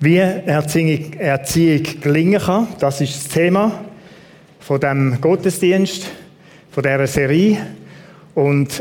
[0.00, 3.84] Wie Erziehung, Erziehung gelingen kann, das ist das Thema
[4.60, 6.06] von dem Gottesdienst,
[6.70, 7.58] von dieser Serie.
[8.34, 8.80] Und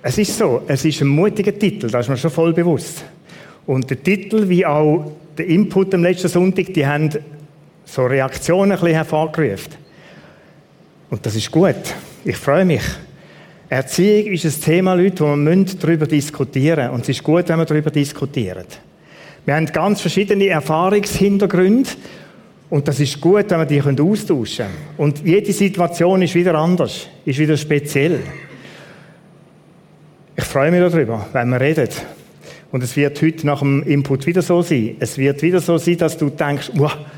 [0.00, 3.04] es ist so, es ist ein mutiger Titel, das ist mir schon voll bewusst.
[3.66, 7.10] Und der Titel, wie auch der Input am letzten Sonntag, die haben
[7.84, 9.74] so Reaktionen ein bisschen hervorgerufen.
[11.10, 11.76] Und das ist gut.
[12.24, 12.82] Ich freue mich.
[13.68, 16.94] Erziehung ist ein Thema, Leute, wo wir darüber diskutieren müssen.
[16.94, 18.64] Und es ist gut, wenn wir darüber diskutieren.
[19.44, 21.90] Wir haben ganz verschiedene Erfahrungshintergründe.
[22.70, 24.76] Und das ist gut, wenn wir die austauschen können.
[24.96, 28.20] Und jede Situation ist wieder anders, ist wieder speziell.
[30.36, 31.88] Ich freue mich darüber, wenn wir reden.
[32.72, 34.96] Und es wird heute nach dem Input wieder so sein.
[34.98, 36.72] Es wird wieder so sein, dass du denkst,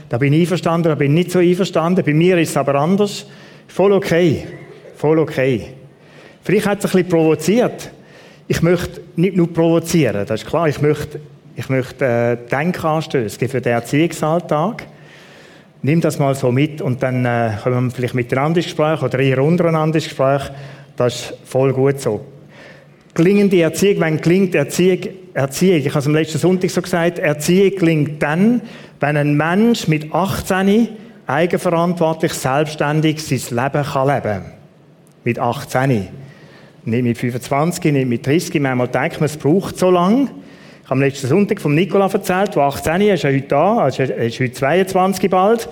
[0.08, 2.04] da bin ich einverstanden, da bin ich nicht so einverstanden.
[2.04, 3.26] Bei mir ist es aber anders.
[3.68, 4.46] Voll okay.
[4.96, 5.68] Voll okay.
[6.42, 7.90] Vielleicht hat es ein bisschen provoziert.
[8.48, 10.68] Ich möchte nicht nur provozieren, das ist klar.
[10.68, 11.20] Ich möchte,
[11.56, 14.86] ich möchte äh, Denkanstöße für den Erziehungsalltag.
[15.82, 19.18] Nimm das mal so mit und dann äh, kommen wir vielleicht miteinander ins Gespräch oder
[19.18, 20.42] eher untereinander ins Gespräch.
[20.96, 22.24] Das ist voll gut so.
[23.14, 27.78] Gelingende Erziehung, wenn gelingt Erziehung, Erziehung, ich habe es am letzten Sonntag so gesagt, Erziehung
[27.78, 28.60] gelingt dann,
[29.00, 30.88] wenn ein Mensch mit 18
[31.26, 34.44] eigenverantwortlich, selbstständig sein Leben kann leben.
[35.24, 36.08] Mit 18.
[36.84, 38.60] Nicht mit 25, nicht mit 30.
[38.60, 40.28] Manchmal denkt man, es braucht so lange.
[40.86, 43.78] Ich habe am letzten Sonntag vom Nikola erzählt, der 18 ist, er ist heute da,
[43.78, 45.68] also er ist heute 22 bald.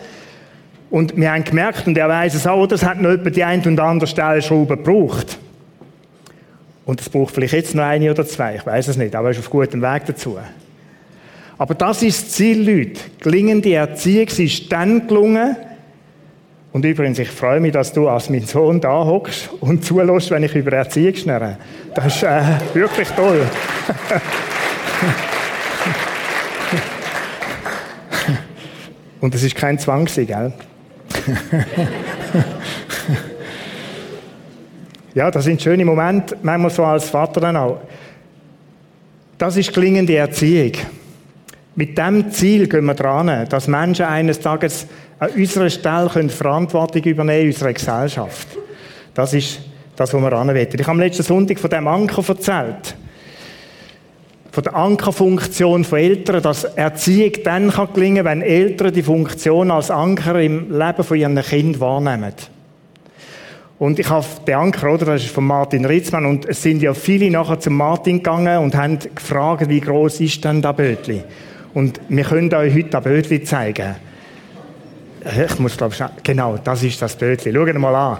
[0.90, 3.64] Und wir haben gemerkt, und er weiß es auch, das hat noch etwa die ein
[3.64, 5.38] und andere Stellschraube gebraucht.
[6.84, 9.30] Und es braucht vielleicht jetzt noch eine oder zwei, ich weiß es nicht, aber er
[9.30, 10.36] ist auf gutem Weg dazu.
[11.58, 13.00] Aber das ist das Ziel, Leute.
[13.20, 15.54] Gelingende Erziehung ist dann gelungen.
[16.72, 20.42] Und übrigens, ich freue mich, dass du als mein Sohn da hockst und zulässt, wenn
[20.42, 21.56] ich über Erziehung schnurre.
[21.94, 22.42] Das ist äh,
[22.74, 23.46] wirklich toll.
[29.20, 30.54] und es ist kein Zwang, gell?
[35.14, 37.78] Ja, das sind schöne Momente, manchmal so als Vater dann auch.
[39.38, 40.72] Das ist gelingende Erziehung.
[41.76, 44.88] Mit dem Ziel gehen wir dran, dass Menschen eines Tages
[45.20, 48.48] an unserer Stelle können Verantwortung übernehmen in unserer Gesellschaft.
[49.14, 49.60] Das ist
[49.94, 50.80] das, was wir anwenden.
[50.80, 52.96] Ich habe am letzten Sonntag von dem Anker erzählt.
[54.54, 59.90] Von der Ankerfunktion von Eltern, dass Erziehung dann gelingen kann, wenn Eltern die Funktion als
[59.90, 62.32] Anker im Leben von ihren Kind wahrnehmen.
[63.80, 65.06] Und ich habe den Anker, oder?
[65.06, 66.24] Das ist von Martin Ritzmann.
[66.24, 70.44] Und es sind ja viele nachher zum Martin gegangen und haben gefragt, wie groß ist
[70.44, 71.24] denn das Bötli?
[71.74, 73.96] Und wir können euch heute das Bötli zeigen.
[75.48, 77.52] Ich muss, glaube ich, genau, das ist das Bötli.
[77.52, 78.18] Schaut mal an.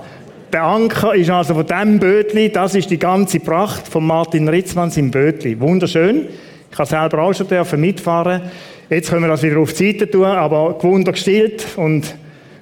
[0.54, 4.92] Der Anker ist also von diesem Bötli, das ist die ganze Pracht von Martin Ritzmann
[4.94, 5.58] im Bötli.
[5.58, 6.28] Wunderschön.
[6.70, 8.40] Ich habe selber auch schon dürfen mitfahren.
[8.88, 11.66] Jetzt können wir das wieder auf die Seite tun, aber gewunder gestillt.
[11.74, 12.14] Und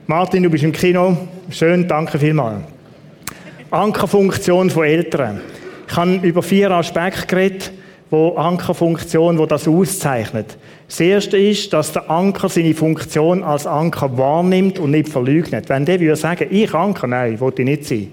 [0.06, 1.18] Martin, du bist im Kino.
[1.50, 2.62] Schön, danke vielmals.
[3.70, 5.42] Ankerfunktion von Eltern.
[5.86, 7.72] Ich habe über vier Aspekte geredet,
[8.08, 10.56] wo Ankerfunktion, wo das auszeichnet.
[10.92, 15.70] Das erste ist, dass der Anker seine Funktion als Anker wahrnimmt und nicht verleugnet.
[15.70, 18.08] Wenn der würde sagen, ich Anker, nein, wollte ich nicht sein,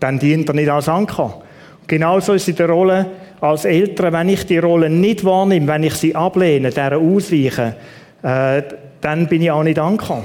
[0.00, 1.42] dann dient er nicht als Anker.
[1.86, 3.04] Genauso ist es in der Rolle
[3.42, 7.76] als Eltern, wenn ich die Rolle nicht wahrnehme, wenn ich sie ablehne, deren ausweiche,
[8.22, 8.62] äh,
[9.02, 10.24] dann bin ich auch nicht Anker.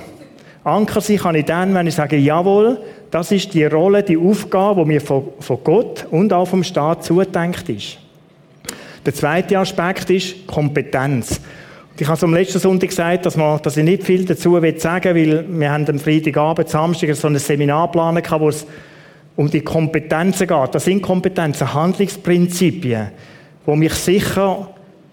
[0.63, 2.79] Anker sein kann ich dann, wenn ich sage, jawohl,
[3.11, 7.03] das ist die Rolle, die Aufgabe, die mir von, von Gott und auch vom Staat
[7.03, 7.97] zugedenkt ist.
[9.05, 11.41] Der zweite Aspekt ist Kompetenz.
[11.97, 15.15] Ich habe es am letzten Sonntag gesagt, dass, man, dass ich nicht viel dazu sagen
[15.15, 18.65] will, weil wir haben am Freitagabend, Samstag so ein Seminarplan gehabt, wo es
[19.35, 20.75] um die Kompetenzen geht.
[20.75, 23.09] Das sind Kompetenzen, Handlungsprinzipien,
[23.67, 24.69] die mich sicher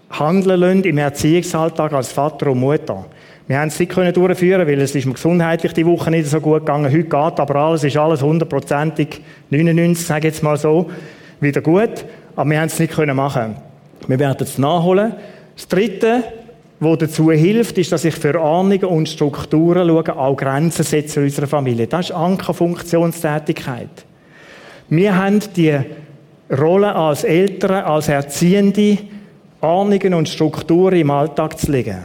[0.09, 3.05] handeln lassen im Erziehungsalltag als Vater und Mutter.
[3.47, 6.39] Wir haben es nicht können durchführen, weil es ist mir gesundheitlich die Woche nicht so
[6.39, 6.85] gut gegangen.
[6.85, 10.89] Heute geht aber alles, ist alles hundertprozentig, 99, sage ich jetzt mal so,
[11.39, 12.05] wieder gut.
[12.35, 13.55] Aber wir haben es nicht können machen.
[14.07, 15.13] Wir werden es nachholen.
[15.55, 16.23] Das Dritte,
[16.79, 21.25] was dazu hilft, ist, dass ich für Ahnungen und Strukturen schaue, auch Grenzen setze in
[21.25, 21.87] unserer Familie.
[21.87, 23.89] Das ist Ankerfunktionstätigkeit.
[24.89, 25.77] Wir haben die
[26.49, 28.97] Rolle als Eltern, als Erziehende,
[29.61, 31.97] Ahnungen und Strukturen im Alltag zu legen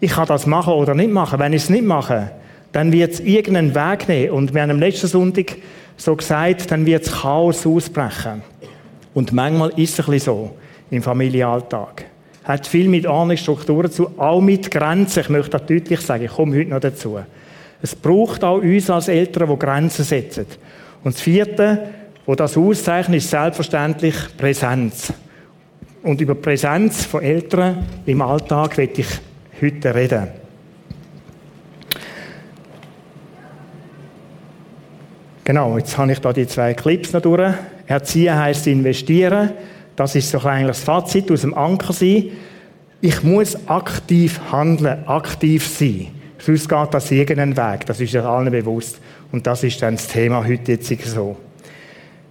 [0.00, 1.38] ich kann das machen oder nicht machen.
[1.38, 2.30] Wenn ich es nicht mache,
[2.72, 4.30] dann wird es irgendeinen Weg nehmen.
[4.30, 5.56] Und wir haben am letzten Sonntag
[5.96, 8.42] so gesagt, dann wird es Chaos ausbrechen.
[9.12, 10.50] Und manchmal ist es ein bisschen so
[10.90, 12.06] im Familienalltag.
[12.44, 15.20] Hat viel mit anderen Strukturen zu, auch mit Grenzen.
[15.20, 17.18] Ich möchte das deutlich sagen, ich komme heute noch dazu.
[17.82, 20.46] Es braucht auch uns als Eltern, die Grenzen setzen.
[21.02, 21.88] Und das vierte,
[22.26, 25.12] wo das auszeichnet, ist selbstverständlich Präsenz.
[26.02, 29.08] Und über Präsenz von Eltern im Alltag werde ich
[29.60, 30.28] heute reden.
[35.44, 37.52] Genau, jetzt habe ich da die zwei Clips noch durch.
[37.86, 39.50] Erziehen heisst investieren.
[40.00, 42.30] Das ist so eigentlich das Fazit aus dem Anker sein.
[43.02, 46.06] Ich muss aktiv handeln, aktiv sein.
[46.38, 47.84] Sonst geht das irgendeinen Weg.
[47.84, 48.98] Das ist ja allen bewusst.
[49.30, 51.36] Und das ist dann das Thema heute jetzt so.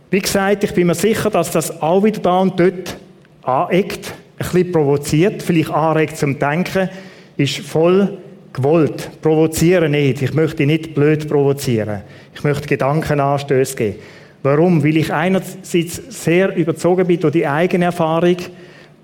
[0.09, 2.97] Wie gesagt, ich bin mir sicher, dass das auch wieder da und dort
[3.43, 6.89] aneckt, ein bisschen provoziert, vielleicht anregt zum Denken,
[7.37, 8.17] ist voll
[8.51, 9.21] gewollt.
[9.21, 10.23] Provozieren nicht.
[10.23, 12.01] Ich möchte nicht blöd provozieren.
[12.33, 13.95] Ich möchte Gedankenanstöße geben.
[14.43, 14.83] Warum?
[14.83, 18.37] Weil ich einerseits sehr überzogen bin durch die eigene Erfahrung,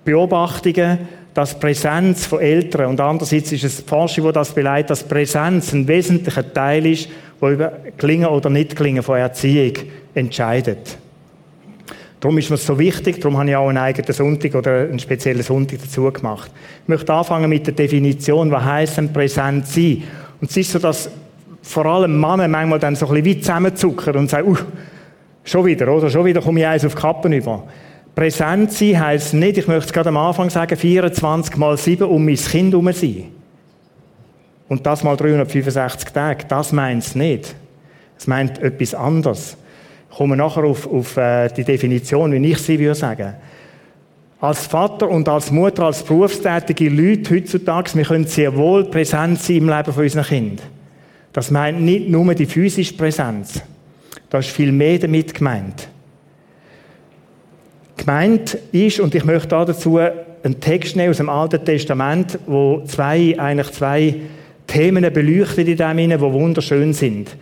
[0.04, 1.00] Beobachtungen,
[1.34, 5.74] dass Präsenz von Eltern und andererseits ist es die Forschung, die das beleidigt, dass Präsenz
[5.74, 7.10] ein wesentlicher Teil ist,
[7.42, 9.74] wo über Gelingen oder nicht Gelingen von Erziehung
[10.14, 10.98] entscheidet.
[12.22, 15.44] Darum ist mir so wichtig, darum habe ich auch einen eigenen Sonntag oder einen speziellen
[15.44, 16.50] Sonntag dazu gemacht.
[16.84, 20.04] Ich möchte anfangen mit der Definition, was heisst denn präsent sein?
[20.40, 21.10] Und es ist so, dass
[21.62, 24.58] vor allem Männer manchmal dann so ein bisschen wie zusammenzucken und sagen, uh,
[25.46, 26.10] schon wieder, oder?
[26.10, 27.64] Schon wieder komme ich eins auf die Kappen über.
[28.14, 32.26] Präsent sein heisst nicht, ich möchte es gerade am Anfang sagen, 24 mal 7 um
[32.26, 33.26] mein Kind herum sein.
[34.68, 36.46] Und das mal 365 Tage.
[36.48, 37.56] Das meint es nicht.
[38.18, 39.58] Es meint etwas anderes.
[40.10, 43.36] Ich komme nachher auf, auf äh, die Definition, wie ich sie würde sagen.
[44.40, 49.58] Als Vater und als Mutter, als berufstätige Leute heutzutage, wir können sehr wohl präsent sein
[49.58, 50.66] im Leben von unseren Kindern.
[51.34, 53.62] Das meint nicht nur die physische Präsenz.
[54.30, 55.88] Da ist viel mehr damit gemeint.
[57.98, 63.36] Gemeint ist, und ich möchte dazu einen Text nehmen aus dem Alten Testament, wo zwei,
[63.40, 64.16] eigentlich zwei
[64.68, 67.36] Themen beleuchtet in dem die wunderschön sind.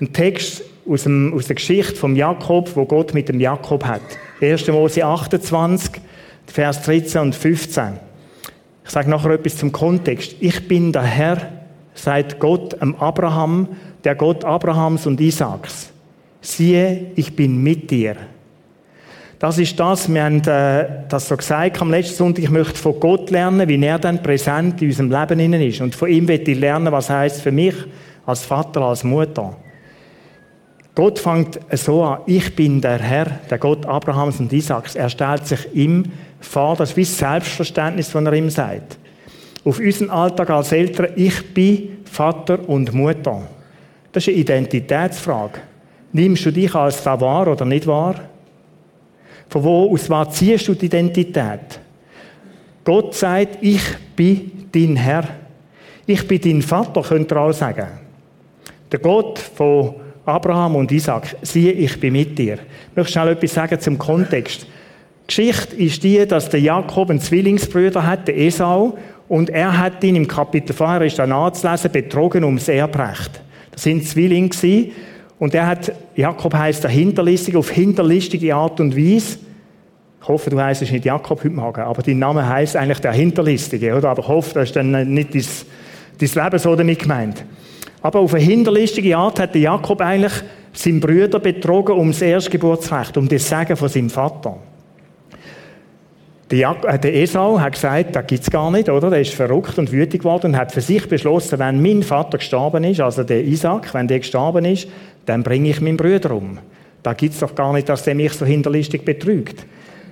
[0.00, 4.00] Ein Text aus, dem, aus der Geschichte vom Jakob, wo Gott mit dem Jakob hat.
[4.40, 4.68] 1.
[4.68, 6.00] Mose 28,
[6.46, 7.98] Vers 13 und 15.
[8.84, 10.36] Ich sage nachher etwas zum Kontext.
[10.40, 11.52] Ich bin der Herr,
[11.94, 13.68] sagt Gott am Abraham,
[14.04, 15.92] der Gott Abrahams und Isaaks.
[16.40, 18.16] Siehe, ich bin mit dir.
[19.38, 22.98] Das ist das, wir haben äh, das so gesagt am letzten Sonntag, ich möchte von
[22.98, 25.80] Gott lernen, wie er dann präsent in unserem Leben innen ist.
[25.80, 27.74] Und von ihm möchte ich lernen, was heißt für mich
[28.26, 29.56] als Vater, als Mutter.
[30.96, 34.96] Gott fängt so an, ich bin der Herr, der Gott Abrahams und Isaaks.
[34.96, 36.06] Er stellt sich ihm
[36.40, 38.98] vor, das ist wie das Selbstverständnis, von er ihm sagt.
[39.64, 43.42] Auf unseren Alltag als Eltern, ich bin Vater und Mutter.
[44.10, 45.60] Das ist eine Identitätsfrage.
[46.12, 48.14] Nimmst du dich als da wahr oder nicht wahr?
[49.48, 51.80] Von wo aus was ziehst du die Identität?
[52.84, 53.82] Gott sagt, ich
[54.16, 55.24] bin dein Herr.
[56.06, 57.86] Ich bin dein Vater, könnt ihr auch sagen.
[58.90, 59.94] Der Gott von
[60.24, 62.54] Abraham und Isaac, siehe, ich bin mit dir.
[62.90, 64.62] Ich möchte schnell etwas sagen zum Kontext.
[64.62, 68.96] Die Geschichte ist die, dass der Jakob einen Zwillingsbrüder hat, der Esau,
[69.28, 73.42] und er hat ihn im Kapitel vorher, ist da nachzulesen, betrogen ums Erbrecht.
[73.70, 74.48] Das sind Zwillinge
[75.38, 79.38] und er hat, Jakob heißt der Hinterlistige, auf hinterlistige Art und Weise.
[80.20, 83.94] Ich hoffe, du heißt nicht Jakob heute Morgen, aber dein Name heißt eigentlich der Hinterlistige,
[83.94, 84.10] oder?
[84.10, 85.44] Aber ich hoffe, das ist dann nicht dein,
[86.18, 87.44] dein Leben so damit gemeint.
[88.02, 90.32] Aber auf eine hinterlistige Art hat der Jakob eigentlich
[90.72, 94.58] seinen Brüder betrogen um das Erstgeburtsrecht, um das Sagen von seinem Vater.
[96.50, 99.10] Äh, der Esau hat gesagt, das gibt's gar nicht, oder?
[99.10, 102.84] Der ist verrückt und wütig geworden und hat für sich beschlossen, wenn mein Vater gestorben
[102.84, 104.88] ist, also der Isaac, wenn der gestorben ist,
[105.26, 106.58] dann bringe ich meinen Bruder um.
[107.02, 109.66] Da gibt's doch gar nicht, dass der mich so hinterlistig betrügt.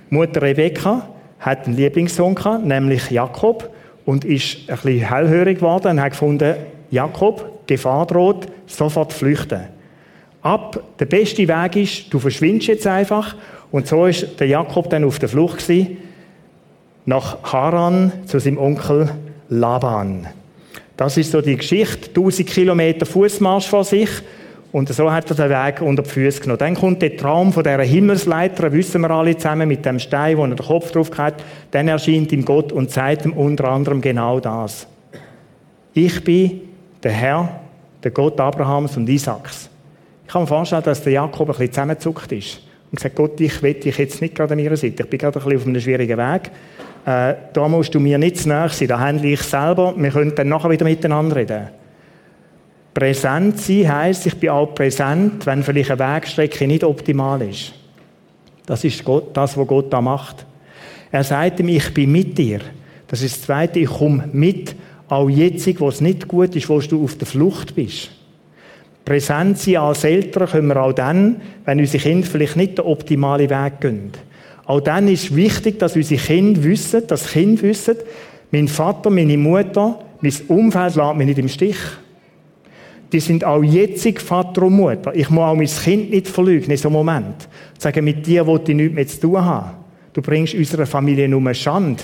[0.09, 1.07] Mutter Rebekka
[1.39, 3.69] hat einen Lieblingssohn gehabt, nämlich Jakob,
[4.05, 6.55] und ist ein bisschen hellhörig geworden und hat gefunden,
[6.91, 9.63] Jakob, Gefahr droht, sofort flüchten.
[10.41, 13.35] Ab, der beste Weg ist, du verschwindest jetzt einfach.
[13.69, 15.97] Und so ist der Jakob dann auf der Flucht gewesen,
[17.07, 19.09] nach Haran zu seinem Onkel
[19.47, 20.27] Laban.
[20.97, 24.09] Das ist so die Geschichte, 1000 Kilometer Fußmarsch vor sich.
[24.73, 26.59] Und so hat er den Weg unter die Füße genommen.
[26.59, 30.43] Dann kommt der Traum von dieser Himmelsleiter, wissen wir alle zusammen, mit dem Stein, wo
[30.43, 31.35] er den Kopf drauf hat.
[31.71, 34.85] Dann erscheint ihm Gott und zeigt ihm unter anderem genau das.
[35.93, 36.59] Ich bin
[37.01, 37.61] der Herr,
[38.03, 39.69] der Gott Abrahams und Isaaks.
[40.25, 42.61] Ich kann mir vorstellen, dass der Jakob ein bisschen zusammengezuckt ist
[42.91, 45.03] und gesagt, Gott, ich will dich jetzt nicht gerade an meiner Seite.
[45.03, 46.51] Ich bin gerade ein bisschen auf einem schwierigen Weg.
[47.07, 49.93] Äh, da musst du mir nicht zu nahe sein, da handle ich selber.
[49.95, 51.69] Wir können dann nachher wieder miteinander reden.
[52.93, 57.73] Präsent sein heisst, ich bin auch präsent, wenn vielleicht eine Wegstrecke nicht optimal ist.
[58.65, 60.45] Das ist Gott, das, was Gott da macht.
[61.09, 62.59] Er sagt ihm, ich bin mit dir.
[63.07, 64.75] Das ist das Zweite, ich komme mit
[65.07, 68.09] auch jetzt, wo es nicht gut ist, wo du auf der Flucht bist.
[69.05, 73.49] Präsent sein als Eltern können wir auch dann, wenn unsere Kinder vielleicht nicht den optimalen
[73.49, 74.11] Weg gehen.
[74.67, 77.95] Auch dann ist wichtig, dass unsere Kinder wissen, dass Kinder wissen,
[78.51, 81.77] mein Vater, meine Mutter Mein Umfeld lässt mich nicht im Stich.
[83.11, 85.15] Die sind auch jetzig Vater und Mutter.
[85.15, 87.47] Ich muss auch mein Kind nicht verlügen in so einem Moment.
[87.77, 89.71] Sagen, mit dir wollte ich nichts mehr zu tun haben.
[90.13, 92.03] Du bringst unserer Familie nur Schande.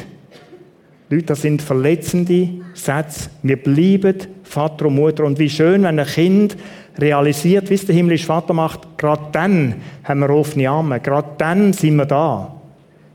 [1.09, 3.29] Leute, das sind verletzende Sätze.
[3.41, 5.25] Wir bleiben Vater und Mutter.
[5.25, 6.55] Und wie schön, wenn ein Kind
[6.97, 10.99] realisiert, wie es der himmlische Vater macht, gerade dann haben wir offene Arme.
[10.99, 12.52] Gerade dann sind wir da.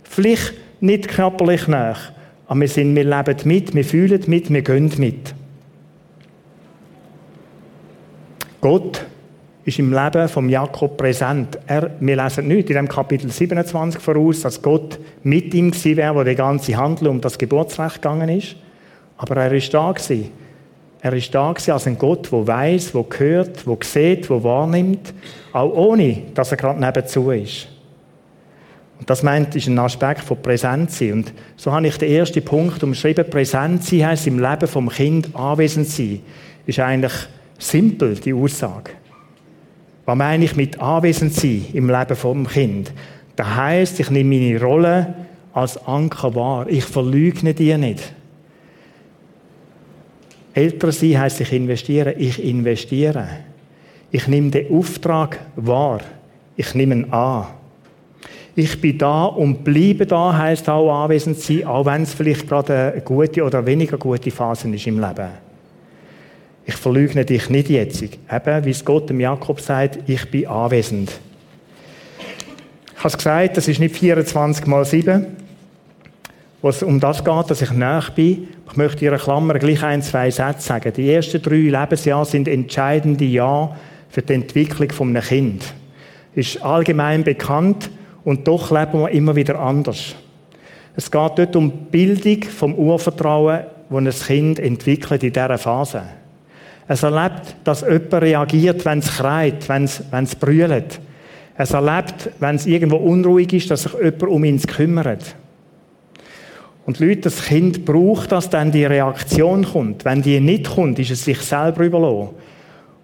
[0.08, 2.12] Vielleicht nicht körperlich nach,
[2.46, 5.34] aber wir, sind, wir leben mit, wir fühlen mit, wir gehen mit.
[8.60, 9.04] Gott
[9.64, 11.58] ist im Leben von Jakob präsent.
[11.66, 16.14] Er, wir lesen nicht in dem Kapitel 27 voraus, dass Gott mit ihm gewesen wäre,
[16.14, 18.56] wo der ganze Handel um das Geburtsrecht gegangen ist.
[19.18, 20.30] Aber er ist da gewesen.
[21.00, 25.12] Er ist da gewesen als ein Gott, der weiß, der hört, der sieht, der wahrnimmt,
[25.52, 27.68] auch ohne, dass er gerade nebenzu ist.
[28.98, 31.12] Und das meint, ist ein Aspekt von Präsenz sein.
[31.12, 33.28] Und so habe ich den ersten Punkt umschrieben.
[33.30, 36.20] Präsenz sein heisst im Leben vom Kind anwesend sein.
[36.66, 37.12] Ist eigentlich
[37.58, 38.92] simpel, die Aussage.
[40.04, 42.92] Was meine ich mit anwesend sein im Leben vom Kind?
[43.36, 45.14] Das heisst, ich nehme meine Rolle
[45.52, 46.66] als Anker wahr.
[46.68, 48.12] Ich verleugne die nicht.
[50.54, 52.14] Älter sein heisst, ich investiere.
[52.14, 53.28] Ich investiere.
[54.10, 56.00] Ich nehme den Auftrag wahr.
[56.56, 57.46] Ich nehme ihn an.
[58.60, 62.90] Ich bin da und bleibe da, heisst auch anwesend sein, auch wenn es vielleicht gerade
[62.92, 65.28] eine gute oder weniger gute Phase ist im Leben.
[66.66, 68.02] Ich verleugne dich nicht jetzt.
[68.02, 71.12] Eben, wie es Gott dem Jakob sagt, ich bin anwesend.
[72.96, 75.24] Ich habe es gesagt, das ist nicht 24 mal 7,
[76.60, 78.48] wo es um das geht, dass ich nach bin.
[78.68, 80.92] Ich möchte Ihrer Klammer gleich ein, zwei Sätze sagen.
[80.96, 83.76] Die ersten drei Lebensjahre sind entscheidende Jahre
[84.10, 85.62] für die Entwicklung eines Kind.
[86.34, 87.88] Ist allgemein bekannt
[88.24, 90.14] und doch leben wir immer wieder anders.
[90.96, 93.60] Es geht dort um die Bildung vom Urvertrauen,
[93.90, 96.02] das ein Kind entwickelt in dieser Phase.
[96.88, 99.10] Es erlebt, dass jemand reagiert, wenn es
[99.84, 101.00] es, wenn es brüllt.
[101.56, 105.36] Es erlebt, wenn es irgendwo unruhig ist, dass sich jemand um ihn kümmert.
[106.86, 110.06] Und Leute, das Kind braucht, dass dann die Reaktion kommt.
[110.06, 112.30] Wenn die nicht kommt, ist es sich selber überlassen.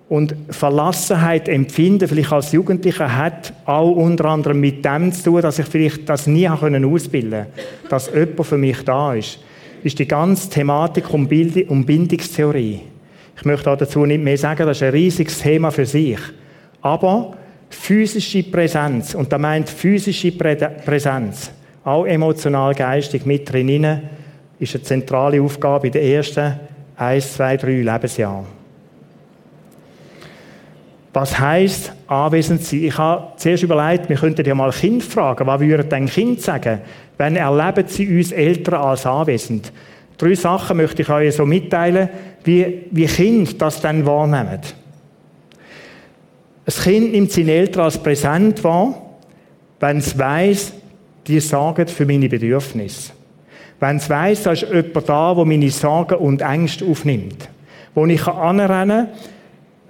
[0.08, 5.58] Und Verlassenheit empfinden, vielleicht als Jugendlicher, hat auch unter anderem mit dem zu tun, dass
[5.58, 7.88] ich vielleicht das nie ausbilden konnte.
[7.88, 9.38] Dass jemand für mich da ist.
[9.82, 12.80] Ist die ganze Thematik um, Bindungstheorie.
[13.37, 16.18] Ich möchte auch dazu nicht mehr sagen, das ist ein riesiges Thema für sich.
[16.80, 17.37] Aber
[17.70, 21.50] physische Präsenz, und da meint physische Präsenz,
[21.82, 24.00] auch emotional, geistig mit drin,
[24.58, 26.61] ist eine zentrale Aufgabe in den ersten
[26.96, 28.53] 1, 2, 3 Lebensjahren.
[31.14, 32.83] Was heisst anwesend sein?
[32.83, 36.80] Ich habe zuerst überlegt, wir könnten ja mal Kind fragen, was würde ein Kind sagen,
[37.16, 39.73] wenn erleben sie uns Eltern als anwesend?
[40.18, 42.09] Drei Sachen möchte ich euch so mitteilen,
[42.42, 44.59] wie, wie Kinder das dann wahrnehmen.
[46.66, 48.94] Ein Kind nimmt seine Eltern als Präsent wahr,
[49.78, 50.73] wenn es weiss,
[51.28, 53.12] die sorgen für meine Bedürfnisse.
[53.78, 57.49] Wenn es weiss, da ist jemand da, der meine Sorgen und Ängste aufnimmt.
[57.94, 59.33] Wo ich anrennen kann,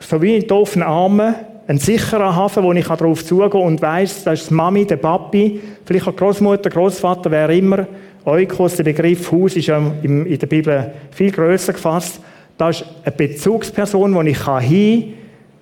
[0.09, 1.35] so wie in doofen Armen,
[1.67, 4.97] ein sicherer Hafen, wo ich darauf zugehen kann und weiss, da ist die Mami, der
[4.97, 7.87] Papi, vielleicht auch Großmutter, Großvater, wer immer,
[8.25, 12.21] Oikos, der Begriff Haus ist ja in der Bibel viel größer gefasst.
[12.57, 14.69] Da ist eine Bezugsperson, wo ich hin kann,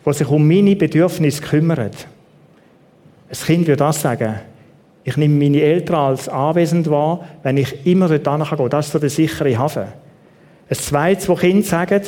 [0.07, 2.07] die sich um meine Bedürfnisse kümmert.
[3.29, 4.35] Ein Kind würde das sagen.
[5.05, 8.71] Ich nehme meine Eltern als anwesend wahr, wenn ich immer dort gehen kann.
[8.71, 9.87] Das ist so der sichere Hafen.
[10.69, 12.03] Ein zweites, wo Kinder sagen,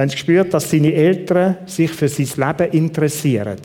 [0.00, 3.58] wenn sie spürt, dass seine Eltern sich für sein Leben interessieren.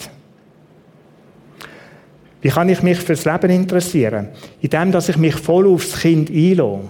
[2.41, 4.27] Wie kann ich mich fürs Leben interessieren?
[4.59, 6.81] Indem, dass ich mich voll aufs Kind einlasse.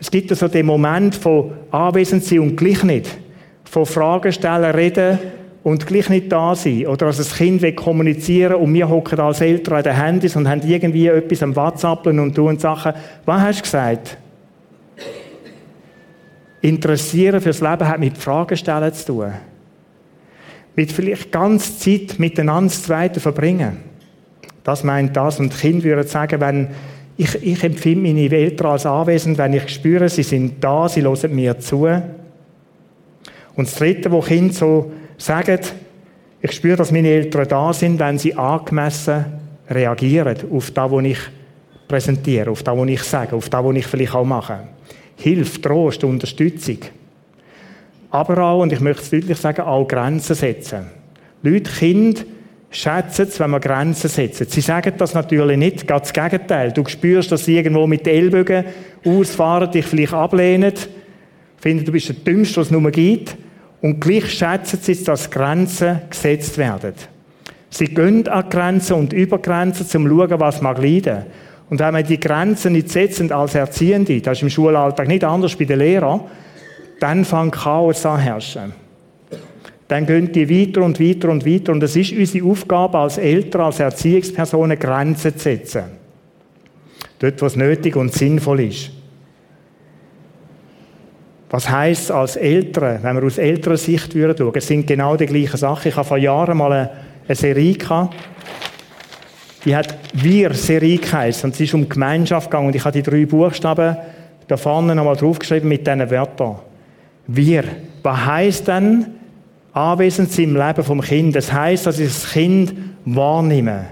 [0.00, 3.08] Es gibt also den Moment von anwesend sein und gleich nicht.
[3.62, 5.16] Von Fragen stellen, reden
[5.62, 6.88] und gleich nicht da sein.
[6.88, 10.48] Oder dass ein Kind will kommunizieren und wir hocken als Eltern an den Handys und
[10.48, 12.94] haben irgendwie etwas am WhatsApp und tun Sachen.
[13.26, 14.18] Was hast du gesagt?
[16.62, 19.32] Interessieren fürs Leben hat mit Fragen stellen zu tun.
[20.74, 23.78] Mit vielleicht ganz Zeit miteinander das Zweite verbringen.
[24.64, 25.40] Das meint das.
[25.40, 26.68] Und Kinder würden sagen, wenn
[27.16, 31.34] ich, ich empfinde meine Eltern als anwesend, wenn ich spüre, sie sind da, sie hören
[31.34, 31.84] mir zu.
[31.84, 35.58] Und das Dritte, wo Kinder so sagen,
[36.40, 39.24] ich spüre, dass meine Eltern da sind, wenn sie angemessen
[39.68, 41.18] reagieren auf das, was ich
[41.86, 44.60] präsentiere, auf das, was ich sage, auf das, was ich vielleicht auch mache.
[45.22, 46.78] Hilfe, Trost, Unterstützung.
[48.10, 50.86] Aber auch, und ich möchte es deutlich sagen, auch Grenzen setzen.
[51.42, 52.22] Leute, Kinder,
[52.70, 54.46] schätzen es, wenn man Grenzen setzen.
[54.48, 56.72] Sie sagen das natürlich nicht, ganz das Gegenteil.
[56.72, 58.64] Du spürst, dass sie irgendwo mit den Ellbogen
[59.04, 60.72] ausfahren, dich vielleicht ablehnen,
[61.58, 63.36] finden, du bist der Dümmste, was es nur gibt.
[63.80, 66.94] Und gleich schätzen sie, dass Grenzen gesetzt werden.
[67.70, 71.24] Sie gehen an Grenzen und über Grenzen, um zu schauen, was mag leiden.
[71.70, 75.56] Und wenn wir die Grenzen nicht setzen als Erziehende, das ist im Schulalltag nicht anders
[75.56, 76.22] bei den Lehrern,
[77.00, 78.72] dann fängt Chaos an herrschen.
[79.88, 81.72] Dann gehen die weiter und weiter und weiter.
[81.72, 85.82] Und es ist unsere Aufgabe als Eltern, als Erziehungspersonen, Grenzen zu setzen.
[87.18, 88.90] Dort, wo es nötig und sinnvoll ist.
[91.50, 95.58] Was heißt als Eltern, wenn wir aus älterer Sicht schauen, es sind genau die gleichen
[95.58, 95.88] Sachen.
[95.88, 96.90] Ich habe vor Jahren mal eine,
[97.28, 98.16] eine Serie gehabt,
[99.64, 103.26] die hat Wir-Serie geheißen und es ist um Gemeinschaft gegangen und ich habe die drei
[103.26, 103.96] Buchstaben
[104.48, 106.56] da vorne nochmal draufgeschrieben mit diesen Wörtern.
[107.26, 107.64] Wir.
[108.02, 109.06] Was heißt denn
[109.72, 111.36] anwesend sein im Leben vom Kind?
[111.36, 113.86] Das heißt, dass ich das Kind wahrnehme.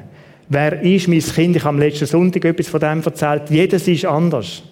[0.48, 1.56] Wer ist mein Kind?
[1.56, 3.50] Ich habe am letzten Sonntag etwas von dem erzählt.
[3.50, 4.62] Jedes ist anders.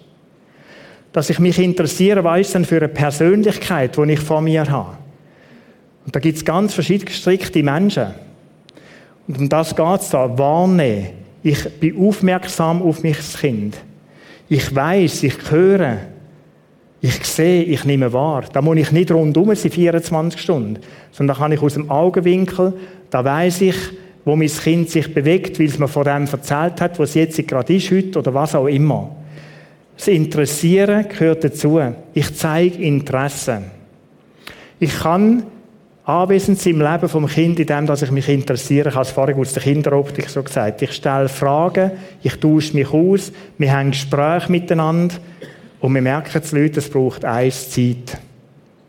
[1.13, 4.97] Dass ich mich interessiere, was ist denn für eine Persönlichkeit, die ich vor mir habe.
[6.05, 8.07] Und da gibt es ganz verschiedene gestrickte Menschen.
[9.29, 10.37] Und um das geht es da.
[10.39, 11.09] Wahrnehmen.
[11.43, 13.77] Ich bin aufmerksam auf mich das Kind.
[14.49, 15.97] Ich weiß, ich höre.
[16.99, 18.43] Ich sehe, ich nehme wahr.
[18.51, 20.79] Da muss ich nicht rundum sein, 24 Stunden.
[21.11, 22.73] Sondern da kann ich aus dem Augenwinkel,
[23.11, 23.75] da weiß ich,
[24.25, 27.47] wo mein Kind sich bewegt, weil es mir von dem erzählt hat, wo es jetzt
[27.47, 29.15] gerade ist, heute oder was auch immer.
[29.95, 31.79] Das Interessieren gehört dazu.
[32.15, 33.61] Ich zeige Interesse.
[34.79, 35.43] Ich kann
[36.09, 38.89] anwesend sein im Leben vom Kind, indem dass ich mich interessiere.
[38.89, 40.81] Ich habe es vorhin aus der Kinderoptik so gesagt.
[40.81, 41.91] Ich stelle Fragen,
[42.23, 45.15] ich tausche mich aus, wir haben Gespräche miteinander
[45.79, 48.17] und wir merken die Leute, es braucht eins Zeit.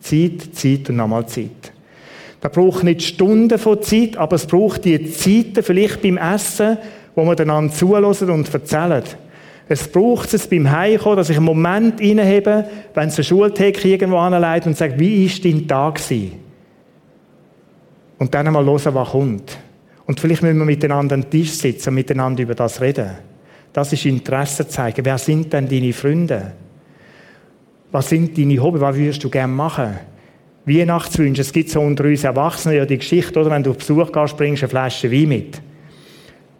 [0.00, 1.72] Zeit, Zeit und nochmal Zeit.
[2.40, 6.78] Da braucht nicht Stunden von Zeit, aber es braucht die Zeiten, vielleicht beim Essen,
[7.14, 9.04] wo wir einander zulassen und erzählen.
[9.68, 14.16] Es braucht es beim Heimkommen, dass ich einen Moment reinhebe, wenn es eine Schultheke irgendwo
[14.16, 16.39] anleitet und sagt, wie ist dein Tag gewesen?
[18.20, 19.58] Und dann einmal hören, was kommt.
[20.04, 23.12] Und vielleicht müssen wir miteinander an den Tisch sitzen und miteinander über das reden.
[23.72, 25.06] Das ist Interesse zeigen.
[25.06, 26.52] Wer sind denn deine Freunde?
[27.90, 28.82] Was sind deine Hobbys?
[28.82, 29.98] Was würdest du gerne machen?
[30.66, 31.40] Weihnachtswünsche.
[31.40, 33.50] Es gibt so unter uns Erwachsenen ja die Geschichte, oder?
[33.50, 35.62] Wenn du auf Besuch gehst, bringst du eine Flasche Wein mit.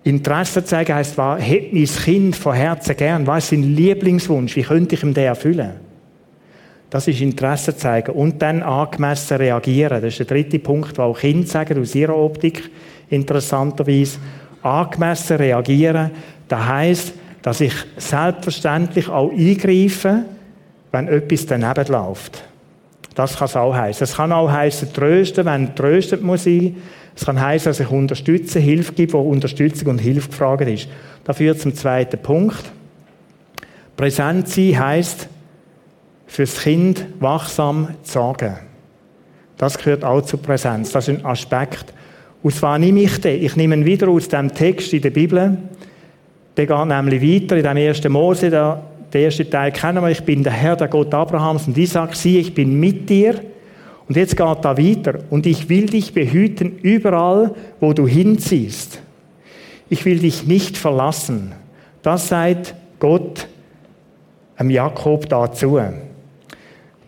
[0.03, 3.27] Interesse zeigen heisst, was hätte mein Kind von Herzen gern?
[3.27, 4.57] Was ist sein Lieblingswunsch?
[4.57, 5.89] Wie könnte ich ihm den erfüllen?
[6.90, 10.03] Das ist Interesse zeigen und dann angemessen reagieren.
[10.03, 12.68] Das ist der dritte Punkt, den auch Kinder sagen, aus ihrer Optik
[13.09, 14.18] interessanterweise.
[14.62, 16.11] Angemessen reagieren,
[16.48, 20.24] das heisst, dass ich selbstverständlich auch eingreife,
[20.92, 22.42] wenn etwas daneben läuft.
[23.14, 24.05] Das kann es auch heißen.
[24.05, 26.76] Es kann auch heißen trösten, wenn tröstet muss sein.
[27.16, 30.88] Es kann heißen, dass ich unterstütze, Hilfe gebe, wo Unterstützung und Hilfe gefragt ist.
[31.24, 32.72] Das führt zum zweiten Punkt.
[33.96, 35.29] Präsent sein heisst,
[36.31, 38.55] fürs Kind wachsam zu sorgen.
[39.57, 40.93] Das gehört auch zur Präsenz.
[40.93, 41.93] Das ist ein Aspekt.
[42.40, 45.59] Und zwar nehme ich den, ich nehme ihn wieder aus dem Text in der Bibel.
[46.57, 48.81] Der geht nämlich weiter in dem ersten Mose, der,
[49.12, 50.11] erste Teil kennen wir.
[50.11, 52.14] Ich bin der Herr, der Gott Abrahams und Isaac.
[52.14, 53.35] Sieh, ich bin mit dir.
[54.09, 55.19] Und jetzt geht da weiter.
[55.31, 59.03] Und ich will dich behüten überall, wo du hinziehst.
[59.88, 61.53] Ich will dich nicht verlassen.
[62.03, 63.49] Das sagt Gott
[64.57, 65.81] am Jakob dazu.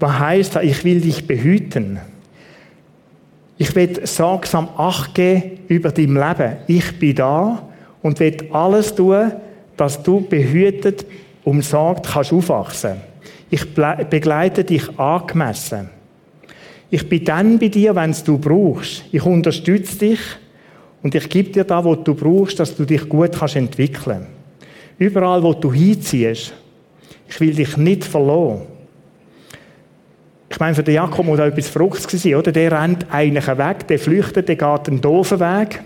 [0.02, 0.56] Was heißt?
[0.62, 2.00] Ich will dich behüten.
[3.56, 6.56] Ich will sorgsam Acht geben über dein Leben.
[6.66, 7.68] Ich bin da
[8.02, 9.30] und will alles tun,
[9.76, 11.06] dass du behütet,
[11.44, 12.96] umsorgt kannst aufwachsen.
[13.48, 15.90] Ich begleite dich angemessen.
[16.90, 19.04] Ich bin dann bei dir, wenn es du brauchst.
[19.12, 20.20] Ich unterstütze dich
[21.04, 24.26] und ich gebe dir da, was du brauchst, dass du dich gut kannst entwickeln.
[24.98, 26.52] Überall, wo du hinziehst.
[27.28, 28.71] Ich will dich nicht verloren.
[30.52, 32.52] Ich meine, für den Jakob muss auch etwas Fruchts gewesen, oder?
[32.52, 35.80] Der rennt eigentlich weg, der flüchtet, der geht einen doofen Weg.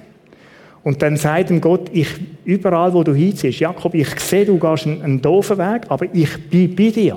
[0.82, 2.08] Und dann sagt ihm Gott, ich,
[2.44, 6.50] überall, wo du hinziehst, Jakob, ich sehe, du gehst einen, einen doofen Weg, aber ich
[6.50, 7.16] bin bei dir.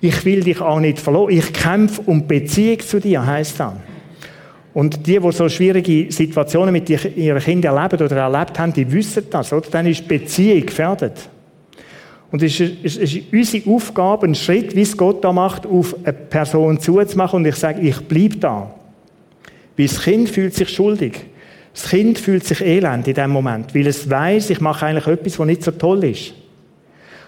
[0.00, 1.32] Ich will dich auch nicht verloren.
[1.32, 3.80] Ich kämpfe um Beziehung zu dir, heißt dann.
[4.74, 9.24] Und die, die so schwierige Situationen mit ihren Kindern erleben oder erlebt haben, die wissen
[9.30, 9.68] das, oder?
[9.70, 11.28] Dann ist Beziehung gefährdet.
[12.34, 15.94] Und es ist, es ist unsere Aufgabe, einen Schritt, wie es Gott da macht, auf
[16.02, 17.36] eine Person zuzumachen.
[17.36, 18.74] Und ich sage, ich bleibe da.
[19.76, 21.26] Weil das Kind fühlt sich schuldig.
[21.72, 25.38] Das Kind fühlt sich elend in dem Moment, weil es weiß, ich mache eigentlich etwas,
[25.38, 26.34] was nicht so toll ist.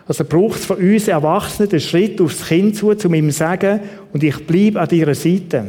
[0.09, 3.79] Also braucht es von uns Erwachsenen den Schritt aufs Kind zu, um ihm zu sagen,
[4.13, 5.67] und ich bleibe an deiner Seite.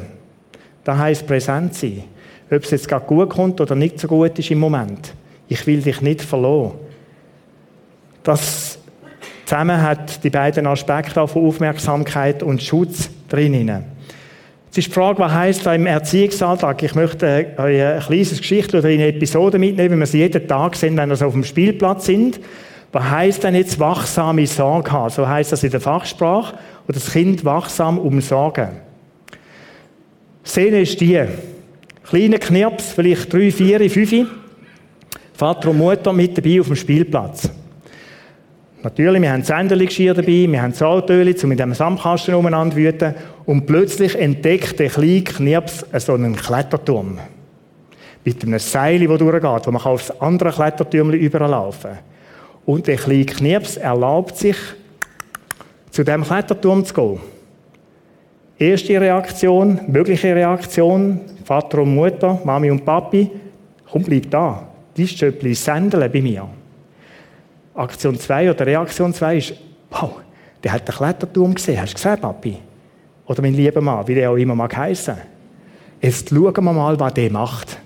[0.83, 2.05] Das heisst präsent sein.
[2.49, 5.13] Ob es jetzt gerade gut kommt oder nicht so gut ist im Moment.
[5.47, 6.71] Ich will dich nicht verloren.
[8.23, 8.76] Das
[9.47, 13.85] Zusammen hat die beiden Aspekte von Aufmerksamkeit und Schutz drinnen.
[14.65, 16.83] Jetzt ist die Frage, was heisst da im Erziehungsalltag?
[16.83, 20.75] Ich möchte euch ein kleines Geschichte oder eine Episode mitnehmen, wie wir sie jeden Tag
[20.75, 22.41] sehen, wenn wir so auf dem Spielplatz sind.
[22.91, 25.11] Was heisst denn jetzt wachsame Sorge haben?
[25.11, 26.57] So heisst das in der Fachsprache.
[26.85, 28.81] Und das Kind wachsam umsorgen.
[30.43, 31.23] Szene ist die.
[32.03, 34.27] Kleiner Knirps, vielleicht drei, vier, fünf.
[35.31, 37.49] Vater und Mutter mit dabei auf dem Spielplatz.
[38.87, 43.15] Natürlich, wir haben Senderligeschirr dabei, wir haben Saltöli, um mit dem Samtkasten umeinander zu wüten.
[43.45, 47.19] Und plötzlich entdeckt der kleine Knirps so einen Kletterturm.
[48.23, 51.99] Mit einem Seil, das durchgeht, wo man aufs andere Klettertürmchen überlaufen kann.
[52.65, 54.55] Und der kleine Knirps erlaubt sich,
[55.91, 57.19] zu dem Kletterturm zu gehen.
[58.57, 63.29] Erste Reaktion, mögliche Reaktion, Vater und Mutter, Mami und Papi,
[63.91, 64.65] komm, bleib da.
[64.95, 66.47] Die Stöppli sendeln bei mir.
[67.77, 69.53] Aktion 2 oder Reaktion 2 ist,
[69.91, 70.19] wow,
[70.63, 71.79] der hat den Kletterturm gesehen.
[71.79, 72.57] Hast du gesehen, Papi?
[73.27, 75.15] Oder mein lieber Mann, wie der auch immer mag heißen.
[76.01, 77.77] Jetzt schauen wir mal, was der macht.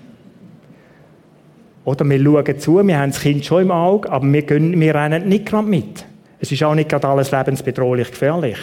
[1.84, 4.94] Oder wir schauen zu, wir haben das Kind schon im Auge, aber wir, gehen, wir
[4.94, 6.04] rennen nicht gerade mit.
[6.38, 8.58] Es ist auch nicht gerade alles lebensbedrohlich gefährlich.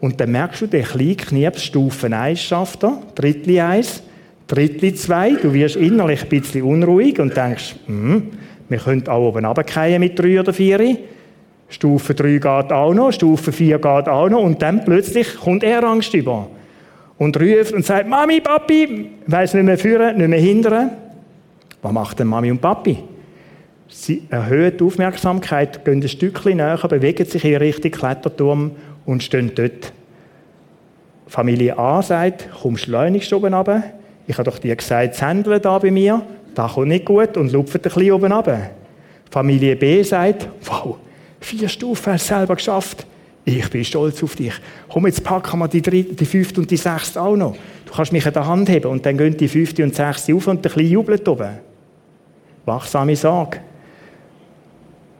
[0.00, 4.02] Und dann merkst du, der kleine Knips Stufen 1 schafft er, Drittli 1,
[4.46, 8.30] Drittli 2, du wirst innerlich ein bisschen unruhig und denkst, hm,
[8.70, 10.96] wir können auch oben runterfallen mit drei oder vier.
[11.68, 15.84] Stufe 3 geht auch noch, Stufe 4 geht auch noch und dann plötzlich kommt er
[15.84, 16.48] Angst über.
[17.18, 20.90] Und ruft und sagt, Mami, Papi, weiss nicht mehr führen, nicht mehr hindern.
[21.82, 22.98] Was macht denn Mami und Papi?
[23.88, 28.72] Sie erhöhen die Aufmerksamkeit, gehen ein Stückchen näher, bewegen sich in Richtung Kletterturm
[29.04, 29.92] und stehen dort.
[31.26, 33.82] Familie A sagt, komm schleunigst oben runter.
[34.26, 36.22] Ich habe doch dir gesagt, das Händeln da bei mir
[36.54, 38.70] das kommt nicht gut und lupft ein bisschen oben runter.
[39.30, 40.96] Familie B sagt, wow,
[41.40, 43.06] vier Stufen hast du selber geschafft.
[43.44, 44.52] Ich bin stolz auf dich.
[44.88, 47.56] Komm, jetzt packen wir die, dritte, die fünfte und die sechste auch noch.
[47.86, 50.46] Du kannst mich in der Hand heben und dann gehen die fünfte und sechste auf
[50.46, 51.58] und ein bisschen jubelt oben.
[52.66, 53.60] Wachsame Sorge.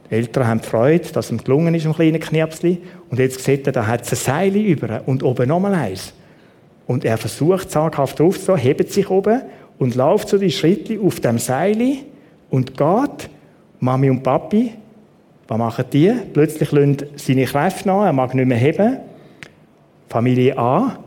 [0.09, 2.81] Die Eltern haben Freude, dass es gelungen ist, ein kleiner Knirpsli.
[3.09, 6.13] Und jetzt sieht er, da hat es ein Seil über und oben nochmal eins.
[6.85, 9.41] Und er versucht, zaghaft aufzuheben, hebt sich oben
[9.81, 11.97] und läuft so die Schritte auf dem Seil
[12.51, 13.29] und geht.
[13.79, 14.73] Mami und Papi,
[15.47, 16.13] was machen die?
[16.31, 18.97] Plötzlich lassen seine Kräfte nach, er mag nicht mehr heben.
[20.07, 20.99] Familie A,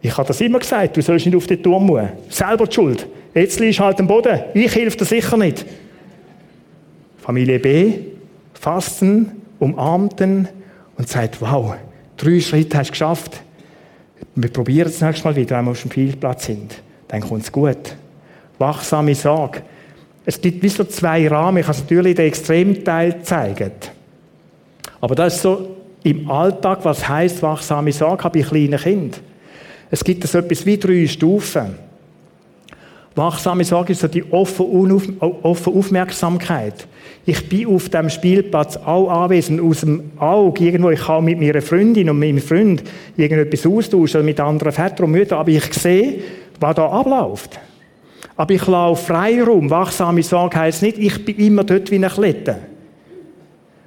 [0.00, 2.02] ich habe das immer gesagt, du sollst nicht auf den Turm muss.
[2.28, 3.08] Selber die Schuld.
[3.34, 4.38] Jetzt liegst halt am Boden.
[4.54, 5.66] Ich helfe dir sicher nicht.
[7.16, 7.94] Familie B,
[8.54, 10.46] fasten, umarmten
[10.96, 11.74] und sagt, wow,
[12.16, 13.42] drei Schritte hast du geschafft.
[14.36, 17.52] Wir probieren es nächstes Mal wieder, wenn wir auf dem Spielplatz sind dann kommt es
[17.52, 17.96] gut.
[18.58, 19.62] Wachsame Sorge.
[20.24, 21.58] Es gibt wie so zwei Rahmen.
[21.58, 23.72] Ich kann es natürlich den Extremteil zeigen.
[25.00, 29.20] Aber das ist so im Alltag, was heißt wachsame Sorge, habe ich kleine Kind.
[29.90, 31.76] Es gibt so etwas wie drei Stufen.
[33.14, 36.86] Wachsame Sorge ist so die offene Aufmerksamkeit.
[37.26, 41.60] Ich bin auf dem Spielplatz auch anwesend, aus dem Auge, irgendwo, ich kann mit meiner
[41.60, 42.82] Freundin und meinem Freund
[43.16, 46.20] irgendetwas austauschen, oder mit anderen Vätern und Müttern, aber ich sehe,
[46.60, 47.58] was da abläuft.
[48.36, 49.68] Aber ich laufe frei rum.
[49.68, 52.56] Wachsame Sorge heisst nicht, ich bin immer dort wie ein Klette.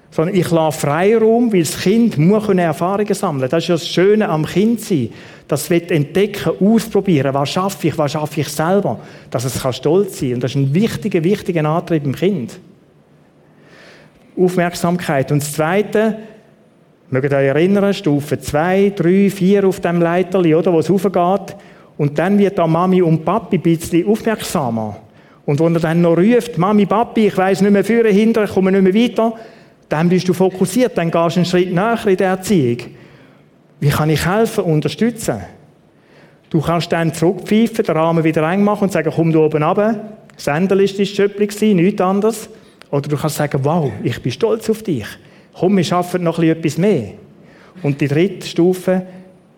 [0.09, 3.87] Sondern ich laufe frei rum, weil das Kind muss Erfahrungen sammeln Das ist ja das
[3.87, 5.09] Schöne am Kind sein.
[5.47, 7.33] Das wird entdecken, ausprobieren.
[7.33, 8.99] Was schaffe ich, was schaffe ich selber?
[9.29, 10.35] Dass es stolz sein kann.
[10.35, 12.59] Und das ist ein wichtiger, wichtiger Antrieb im Kind.
[14.37, 15.31] Aufmerksamkeit.
[15.31, 16.17] Und das Zweite,
[17.09, 21.55] mögt ihr euch erinnern, Stufe 2, 3, 4 auf dem Leiterli, oder, wo es hochgeht.
[21.97, 24.97] Und dann wird da Mami und Papi ein bisschen aufmerksamer.
[25.45, 28.51] Und wenn er dann noch ruft, Mami, Papi, ich weiß nicht mehr führen, hinter, ich
[28.51, 29.33] komme nicht mehr weiter,
[29.89, 32.77] dann bist du fokussiert, dann gehst du einen Schritt näher in der Erziehung.
[33.79, 35.41] Wie kann ich helfen, unterstützen?
[36.49, 39.99] Du kannst dann zurückpfeifen, den Rahmen wieder eng machen und sagen, komm du oben runter.
[40.37, 42.49] Sendel ist Schöppli nichts anderes.
[42.89, 45.05] Oder du kannst sagen, wow, ich bin stolz auf dich.
[45.57, 47.13] Komm, wir schaffen noch etwas mehr.
[47.81, 49.03] Und die dritte Stufe,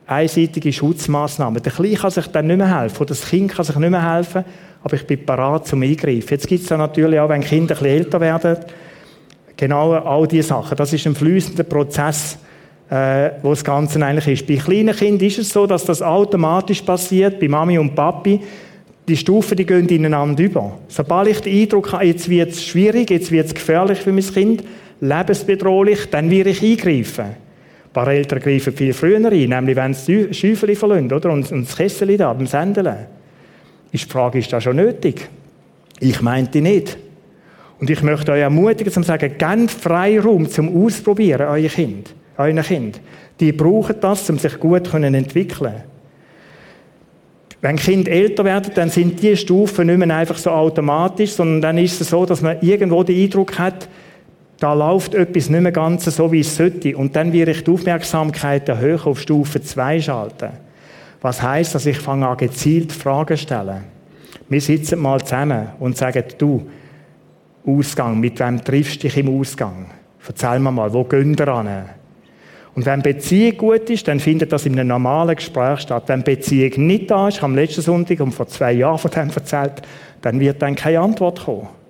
[0.06, 1.62] einseitige Schutzmaßnahmen.
[1.62, 4.14] Der Kleine kann sich dann nicht mehr helfen, oder das Kind kann sich nicht mehr
[4.16, 4.44] helfen,
[4.84, 6.30] aber ich bin parat zum Eingreifen.
[6.30, 8.58] Jetzt gibt es dann natürlich auch, wenn Kinder ein bisschen älter werden,
[9.56, 10.76] genau all diese Sachen.
[10.76, 12.38] Das ist ein fließender Prozess,
[12.90, 14.48] äh, wo das Ganze eigentlich ist.
[14.48, 18.42] Bei kleinen Kindern ist es so, dass das automatisch passiert, bei Mami und Papi.
[19.08, 20.78] Die Stufen, die gehen ineinander über.
[20.88, 24.26] Sobald ich den Eindruck habe, jetzt wird es schwierig, jetzt wird es gefährlich für mein
[24.26, 24.64] Kind,
[25.02, 27.43] lebensbedrohlich, dann werde ich eingreifen.
[27.94, 31.30] Paar Eltern greifen viel früher ein, nämlich wenn sie Schäufeli verlassen, oder?
[31.32, 33.06] Und, und das Kessel da, beim Sendeln.
[33.92, 35.30] Ist die Frage, ist das schon nötig?
[36.00, 36.98] Ich meinte nicht.
[37.80, 43.00] Und ich möchte euch ermutigen, zum sagen, gebt Freiraum zum Ausprobieren, euer Kind, euren Kind.
[43.40, 45.84] Die brauchen das, um sich gut zu entwickeln.
[47.62, 51.78] Wenn Kinder älter werden, dann sind die Stufen nicht mehr einfach so automatisch, sondern dann
[51.78, 53.88] ist es so, dass man irgendwo den Eindruck hat,
[54.64, 56.96] da läuft etwas nicht mehr ganz so, wie es sollte.
[56.96, 60.52] Und dann werde ich die Aufmerksamkeit erhöhen auf Stufe 2 schalten.
[61.20, 63.84] Was heißt, dass ich fange an gezielt Fragen stellen.
[64.48, 66.66] Wir sitzen mal zusammen und sagen, du,
[67.66, 69.88] Ausgang, mit wem triffst du dich im Ausgang?
[70.26, 71.90] Erzähl mir mal, wo gehen wir an?
[72.74, 76.04] Und wenn Beziehung gut ist, dann findet das in einem normalen Gespräch statt.
[76.08, 79.12] Wenn Beziehung nicht da ist, ich habe am letzten Sonntag und vor zwei Jahren von
[79.12, 79.82] dem erzählt,
[80.22, 81.83] dann wird dann keine Antwort kommen.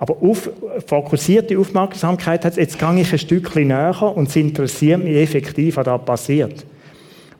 [0.00, 0.48] Aber auf,
[0.86, 5.84] fokussierte Aufmerksamkeit hat jetzt gehe ich ein Stückchen näher und es interessiert mich effektiv, was
[5.84, 6.64] da passiert.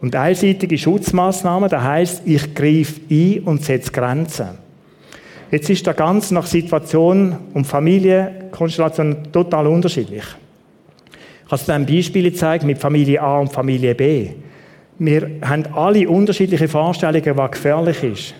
[0.02, 4.58] Und einseitige Schutzmaßnahmen, das heißt, ich greife ein und setze Grenzen.
[5.50, 10.24] Jetzt ist der ganz nach Situation und Familienkonstellation total unterschiedlich.
[11.46, 14.28] Ich habe ein Beispiel gezeigt mit Familie A und Familie B.
[14.98, 18.34] Wir haben alle unterschiedliche Vorstellungen, was gefährlich ist.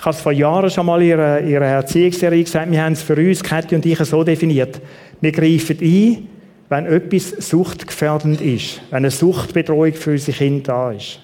[0.00, 3.02] Ich habe es vor Jahren schon mal in ihrer, ihrer Erziehungsserie gesagt, wir haben es
[3.02, 4.80] für uns, Kathi und ich, so definiert.
[5.20, 6.26] Wir greifen ein,
[6.70, 11.20] wenn etwas suchtgefährdend ist, wenn eine Suchtbedrohung für unsere Kinder da ist.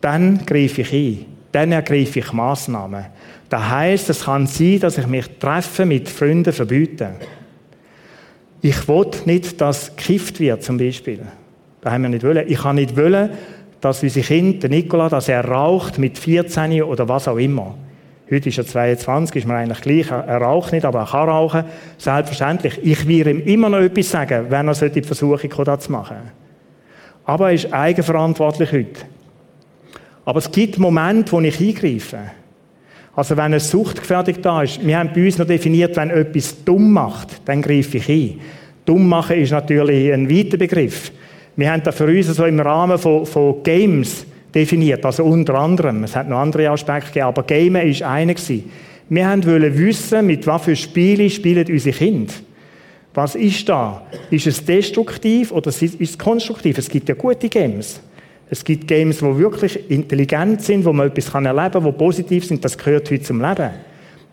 [0.00, 1.26] Dann greife ich ein.
[1.52, 3.04] Dann ergreife ich Massnahmen.
[3.50, 7.10] Das heisst, es kann sein, dass ich mich treffe mit Freunden verbiete.
[8.62, 11.20] Ich will nicht, dass gekifft wird, zum Beispiel.
[11.82, 12.48] Das haben wir nicht wollen.
[12.48, 13.28] Ich kann nicht wollen,
[13.84, 17.74] dass unsere Kind, der Nikola, dass er raucht mit 14 oder was auch immer.
[18.30, 20.10] Heute ist er 22, ist mir eigentlich gleich.
[20.10, 21.64] Er raucht nicht, aber er kann rauchen.
[21.98, 22.80] Selbstverständlich.
[22.82, 26.16] Ich will ihm immer noch etwas sagen, wenn er die Versuche kommt, das zu machen.
[27.26, 29.00] Aber er ist eigenverantwortlich heute.
[30.24, 32.18] Aber es gibt Momente, wo ich eingreife.
[33.14, 36.92] Also wenn eine Suchtgefährdung da ist, wir haben bei uns noch definiert, wenn etwas dumm
[36.92, 38.40] macht, dann greife ich ein.
[38.86, 41.12] Dumm machen ist natürlich ein weiter Begriff.
[41.56, 46.04] Wir haben das für uns so im Rahmen von, von Games definiert, also unter anderem.
[46.04, 48.70] Es hat noch andere Aspekte gegeben, aber Game ist einer gewesen.
[49.08, 52.32] Wir wollten wissen, mit was für Spielen spielen unsere Kinder.
[53.12, 54.02] Was ist da?
[54.30, 56.78] Ist es destruktiv oder ist es konstruktiv?
[56.78, 58.00] Es gibt ja gute Games.
[58.50, 62.64] Es gibt Games, die wirklich intelligent sind, wo man etwas erleben kann, die positiv sind.
[62.64, 63.70] Das gehört heute zum Leben.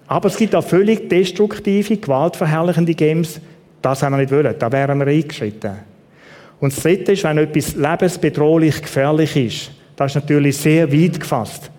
[0.07, 3.39] Aber es gibt auch völlig destruktive, gewaltverherrlichende Games.
[3.81, 4.55] Das haben wir nicht wollen.
[4.57, 5.90] Da wären wir eingeschritten.
[6.62, 9.71] Und das Dritte ist, wenn etwas lebensbedrohlich gefährlich ist.
[9.95, 11.69] Das ist natürlich sehr weit gefasst.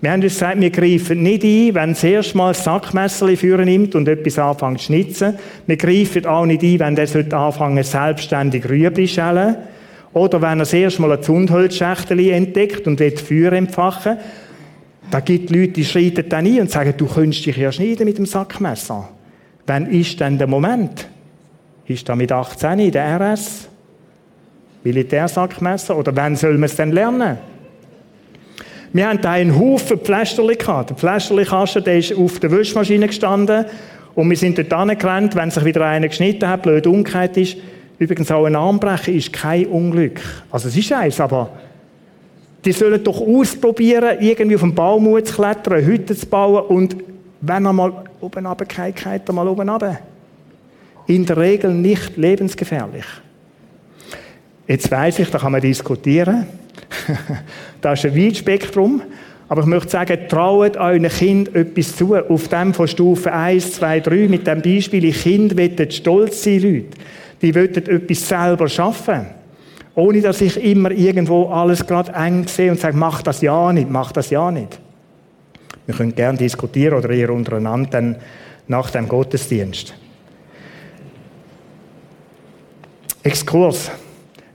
[0.00, 3.64] Wir haben uns gesagt, wir greifen nicht ein, wenn das erste Mal das Sackmesser führen
[3.64, 5.38] nimmt und etwas anfängt zu schnitzen.
[5.66, 9.56] Wir greifen auch nicht ein, wenn der anfangen selbstständig Rüebli schälen
[10.12, 14.18] oder wenn er das Mal ein Zundholzschächtel entdeckt und will Feuer entfachen,
[15.10, 18.18] da gibt Leute, die schreiten dann ein und sagen, du könntest dich ja schneiden mit
[18.18, 19.08] dem Sackmesser.
[19.66, 21.08] Wann ist denn der Moment?
[21.86, 23.68] Ist da mit 18 in der RS?
[24.86, 25.96] Militärsackmesser?
[25.96, 27.38] Oder wann soll man es denn lernen?
[28.92, 30.90] Wir haben da einen Haufen Pflästerli gehabt.
[30.90, 33.66] Der Pflästerli-Kasten, der ist auf der Wischmaschine gestanden
[34.14, 37.56] und wir sind dort angerannt, wenn sich wieder einer geschnitten hat, blöd umgekehrt ist,
[37.98, 40.20] Übrigens auch ein Armbrechen ist kein Unglück.
[40.50, 41.50] Also es ist eins, aber
[42.64, 46.96] die sollen doch ausprobieren, irgendwie auf den Baum zu klettern, Hütte zu bauen und
[47.40, 49.98] wenn er mal oben runterfällt, er mal oben runter.
[51.06, 53.04] In der Regel nicht lebensgefährlich.
[54.66, 56.46] Jetzt weiß ich, da kann man diskutieren.
[57.80, 59.02] da ist ein weites Spektrum.
[59.48, 62.16] Aber ich möchte sagen, traut euren Kind etwas zu.
[62.16, 66.60] Auf dem von Stufe 1, 2, 3, mit dem Beispiel, die Kinder wollen stolz sein,
[66.62, 66.86] Leute
[67.42, 69.26] die wollen etwas selber schaffen.
[69.94, 73.90] Ohne dass ich immer irgendwo alles gerade eng sehe und sage, mach das ja nicht,
[73.90, 74.78] mach das ja nicht.
[75.86, 78.16] Wir können gerne diskutieren oder ihr untereinander dann
[78.68, 79.94] nach dem Gottesdienst.
[83.22, 83.90] Exkurs.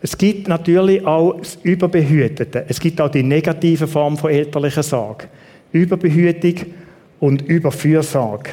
[0.02, 2.66] Es gibt natürlich auch das Überbehütete.
[2.68, 5.26] Es gibt auch die negative Form von elterlicher Sorge.
[5.72, 6.74] Überbehütung
[7.20, 8.50] und Überfürsorge.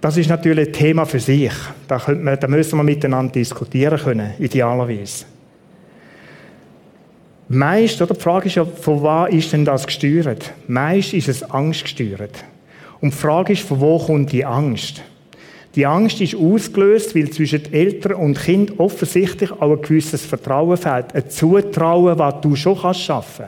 [0.00, 1.52] Das ist natürlich ein Thema für sich.
[1.88, 5.26] Da, man, da müssen wir miteinander diskutieren können, idealerweise.
[7.48, 8.14] Meist, oder?
[8.14, 10.52] Die Frage ist ja, von was ist denn das gesteuert?
[10.68, 12.44] Meist ist es Angst gesteuert.
[13.00, 15.02] Und die Frage ist, von wo kommt die Angst?
[15.74, 21.14] Die Angst ist ausgelöst, weil zwischen Eltern und Kind offensichtlich auch ein gewisses Vertrauen fehlt.
[21.14, 23.46] Ein Zutrauen, was du schon kannst schaffen.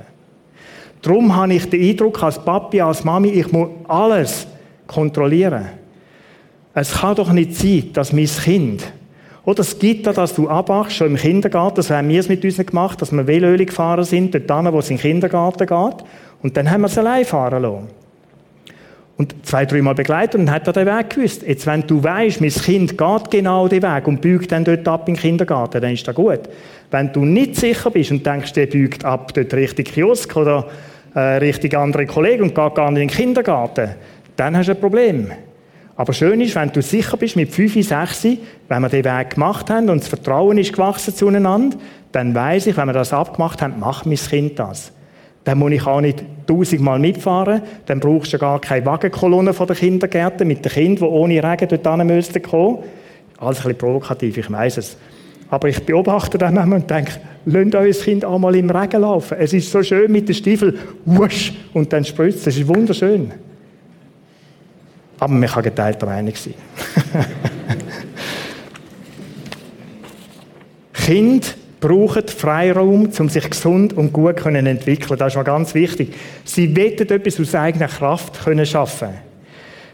[1.02, 4.46] Darum habe ich den Eindruck, als Papi, als Mami, ich muss alles
[4.86, 5.66] kontrollieren.
[6.72, 8.82] Es kann doch nicht sein, dass mein Kind,
[9.44, 12.42] oder es gibt da, dass du abwachst, schon im Kindergarten, so haben wir es mit
[12.42, 16.04] uns gemacht, dass wir Velöli gefahren sind, dort hin, wo es in den Kindergarten geht,
[16.42, 18.03] und dann haben wir es allein fahren lassen.
[19.16, 21.44] Und zwei, dreimal begleitet und hat er den Weg gewusst.
[21.46, 25.08] Jetzt, wenn du weißt, mein Kind geht genau den Weg und biegt dann dort ab
[25.08, 26.40] im Kindergarten, dann ist das gut.
[26.90, 30.66] Wenn du nicht sicher bist und denkst, der biegt ab dort Richtung Kiosk oder
[31.14, 33.90] äh, Richtung andere Kollegen und geht gar nicht in den Kindergarten,
[34.36, 35.30] dann hast du ein Problem.
[35.96, 38.26] Aber schön ist, wenn du sicher bist, mit 5, 6,
[38.68, 41.76] wenn wir den Weg gemacht haben und das Vertrauen ist gewachsen zueinander,
[42.10, 44.92] dann weiß ich, wenn wir das abgemacht haben, macht mein Kind das.
[45.44, 49.76] Dann muss ich auch nicht tausendmal mitfahren, dann brauchst du gar keine Wagenkolonne von den
[49.76, 52.78] Kindergärten mit den Kindern, die ohne Regen dort kommen müssten Alles
[53.38, 54.96] ein bisschen provokativ, ich weiß es.
[55.50, 57.12] Aber ich beobachte dann manchmal und denke,
[57.44, 59.36] lasst euer Kind auch mal im Regen laufen.
[59.38, 62.44] Es ist so schön mit den Stiefeln, wusch, und dann spritzt es.
[62.44, 63.30] Das ist wunderschön.
[65.18, 66.54] Aber man kann geteilter Meinung sein.
[70.94, 75.18] kind brauchen Freiraum, um sich gesund und gut zu entwickeln.
[75.18, 76.14] Das ist mal ganz wichtig.
[76.44, 79.10] Sie wollen etwas aus eigener Kraft können schaffen.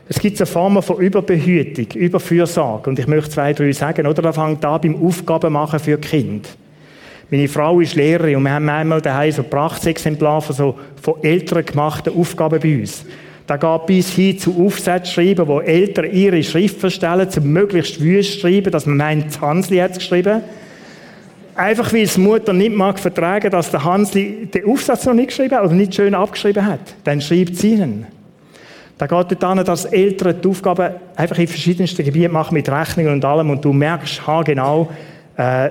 [0.09, 2.90] Es gibt eine Form von Überbehütung, Überfürsorge.
[2.90, 4.07] Und ich möchte zwei, drei sagen.
[4.07, 6.48] Oder da fängt an beim Aufgaben machen für Kind.
[7.29, 11.64] Meine Frau ist Lehrerin und wir haben einmal daheim so Prachtexemplare von so von Eltern
[11.64, 13.05] gemachten Aufgaben bei uns.
[13.46, 18.70] Da geht bis hin zu Aufsatzschreiben, wo Eltern ihre Schrift verstellen, zum möglichst wüst schreiben,
[18.70, 20.42] dass man meint, Hansli hat es geschrieben.
[21.54, 25.56] Einfach weil die Mutter nicht mag vertragen, dass der Hansli den Aufsatz noch nicht geschrieben
[25.56, 26.80] hat oder nicht schön abgeschrieben hat.
[27.04, 28.06] Dann schreibt sie ihnen.
[28.96, 33.14] Da geht es daran, dass Eltern die Aufgaben einfach in verschiedensten Gebieten machen, mit Rechnungen
[33.14, 34.90] und allem, und du merkst, ha, genau,
[35.38, 35.70] äh,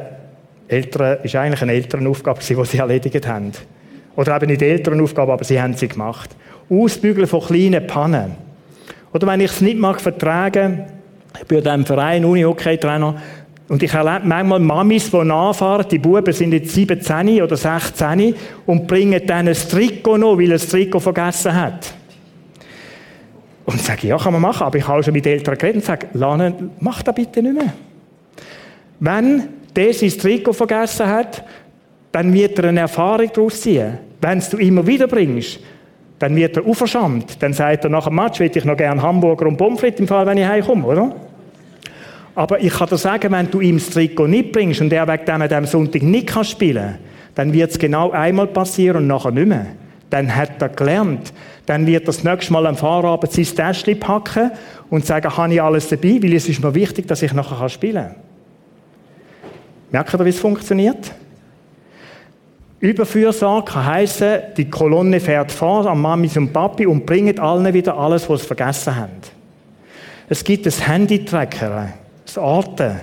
[0.67, 3.51] Eltern, ist eigentlich eine Elternaufgabe, die sie erledigt haben.
[4.15, 6.31] Oder eben nicht Elternaufgabe, aber sie haben sie gemacht.
[6.69, 8.35] Ausbügeln von kleinen Pannen.
[9.13, 10.85] Oder wenn ich es nicht mag vertragen,
[11.39, 13.15] ich bin ja im Verein Uni-Hockey-Trainer,
[13.69, 18.33] und ich erlebe manchmal Mamis, die nachfahren, die Buben sind jetzt 17 oder 16
[18.65, 21.93] und bringen dann ein Trikot noch, weil er das Trikot vergessen hat.
[23.65, 26.07] Und sage, ja, kann man machen, aber ich habe schon mit Eltern geredet und sage,
[26.13, 27.73] Lana, mach das bitte nicht mehr.
[28.99, 29.43] Wenn
[29.75, 31.43] der sein Trikot vergessen hat,
[32.11, 33.99] dann wird er eine Erfahrung daraus ziehen.
[34.19, 35.59] Wenn es du immer wieder bringst,
[36.17, 37.41] dann wird er auferschammt.
[37.41, 40.25] Dann sagt er nach dem Match, will ich noch gerne Hamburger und Pommes im Fall,
[40.25, 41.28] wenn ich heimkomme, oder?
[42.39, 45.25] Aber ich kann dir sagen, wenn du ihm das Trikot nicht bringst und er wegen
[45.25, 46.95] dem an diesem Sonntag nicht kann spielen
[47.35, 49.65] dann wird es genau einmal passieren und nachher nicht mehr.
[50.09, 51.33] Dann hat er gelernt.
[51.65, 54.51] Dann wird er das nächste Mal am Fahrabend sein Täschchen packen
[54.89, 58.07] und sagen, habe ich alles dabei, weil es ist mir wichtig, dass ich nachher spielen
[58.07, 58.15] kann.
[59.91, 61.11] Merkt ihr, wie es funktioniert?
[62.79, 67.97] Überfürsorge kann heissen, die Kolonne fährt vor an Mamis und Papi und bringt allen wieder
[67.97, 69.11] alles, was sie vergessen haben.
[70.29, 71.89] Es gibt ein Handy-Tracker,
[72.29, 72.99] das Orten.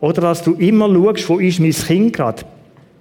[0.00, 2.42] Oder dass du immer schaust, wo ist mein Kind gerade.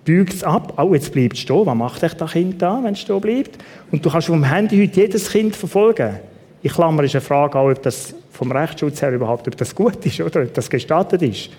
[0.03, 0.73] Bügt es ab.
[0.77, 1.65] Oh, jetzt bleibt es stehen.
[1.65, 3.57] Was macht echt das Kind da, wenn es stehen bleibt?
[3.91, 6.19] Und du kannst vom Handy heute jedes Kind verfolgen.
[6.63, 10.05] Ich klammer ist eine Frage auch, ob das vom Rechtsschutz her überhaupt, ob das gut
[10.05, 11.49] ist oder ob das gestattet ist.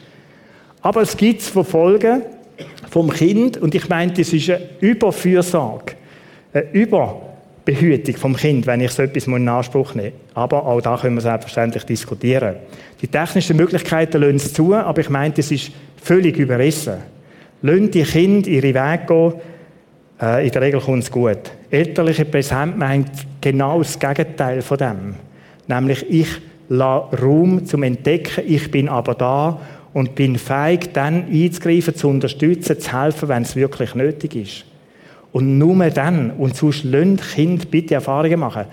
[0.80, 2.22] Aber es gibt Verfolgen
[2.90, 5.94] vom Kind und ich meine, das ist eine Überfürsorge,
[6.52, 6.70] eine
[7.68, 10.12] Überbehütung vom Kind, wenn ich so etwas in Anspruch nehme.
[10.34, 12.56] Aber auch da können wir selbstverständlich diskutieren.
[13.00, 16.98] Die technischen Möglichkeiten lassen es zu, aber ich meine, das ist völlig überrissen.
[17.62, 19.32] Lassen die Kinder ihre Wege gehen,
[20.20, 21.38] äh, in der Regel kommt es gut.
[21.70, 25.14] Elterliche Präsenz meint genau das Gegenteil von dem.
[25.66, 26.28] Nämlich, ich
[26.68, 29.60] lasse Raum zum Entdecken, ich bin aber da
[29.92, 34.64] und bin fähig, dann einzugreifen, zu unterstützen, zu helfen, wenn es wirklich nötig ist.
[35.32, 38.64] Und nur dann, und sonst lasst Kind bitte Erfahrungen machen.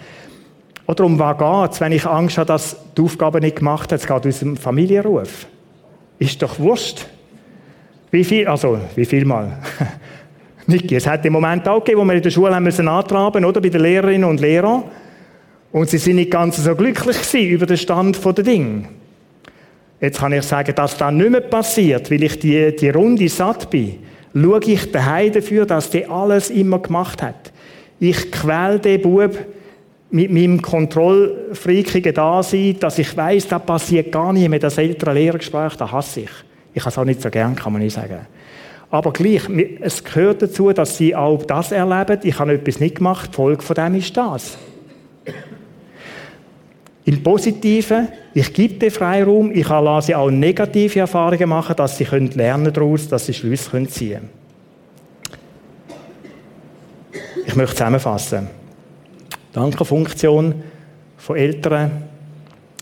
[0.88, 1.38] Oder um was
[1.72, 4.00] geht wenn ich Angst habe, dass die Aufgabe nicht gemacht hat?
[4.00, 5.48] Es geht aus dem Familienruf.
[6.20, 7.08] Ist doch Wurst.
[8.12, 9.58] Wie viel, also, wie viel mal?
[10.68, 13.62] Niki, es hat im Moment auch gegeben, wo wir in der Schule haben antraben, oder?
[13.62, 14.84] Bei den Lehrerinnen und Lehrern.
[15.72, 18.86] Und sie sind nicht ganz so glücklich über den Stand der Dinge.
[20.00, 23.70] Jetzt kann ich sagen, dass das nicht mehr passiert, weil ich die, die Runde satt
[23.70, 24.00] bin.
[24.36, 27.54] Schaue ich daheim dafür, dass der alles immer gemacht hat.
[28.00, 29.38] Ich quäle den Bub
[30.12, 35.76] mit meinem kontrollfreakigen Dasein, dass ich weiß, da passiert gar nicht mehr das ältere Lehrergespräch,
[35.78, 36.30] da hasse ich.
[36.74, 38.28] Ich habe es auch nicht so gern, kann man nicht sagen.
[38.92, 39.44] Aber gleich,
[39.80, 42.20] es gehört dazu, dass sie auch das erleben.
[42.24, 44.58] Ich habe etwas nicht gemacht, die Folge von dem ist das.
[47.08, 52.04] Im Positiven, ich gebe den Freiraum, ich lasse sie auch negative Erfahrungen machen, dass sie
[52.04, 54.30] lernen daraus, dass sie Schlüsse ziehen können.
[57.46, 58.48] Ich möchte zusammenfassen.
[59.54, 60.56] Die Ankerfunktion
[61.16, 61.92] von Eltern,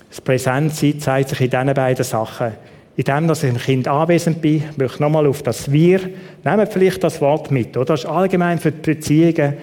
[0.09, 2.53] das Präsentsein zeigt sich in diesen beiden Sachen.
[2.95, 5.99] In dem, dass ich ein Kind anwesend bin, möchte ich nochmal auf das Wir,
[6.45, 7.85] nehmen vielleicht das Wort mit, oder?
[7.85, 9.55] Das ist allgemein für die Beziehungen,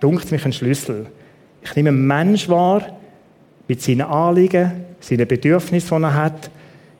[0.00, 1.06] dunkt mich ein Schlüssel.
[1.62, 2.82] Ich nehme einen Mensch wahr,
[3.72, 6.50] mit seinen Anliegen, seinen Bedürfnissen, die er hat.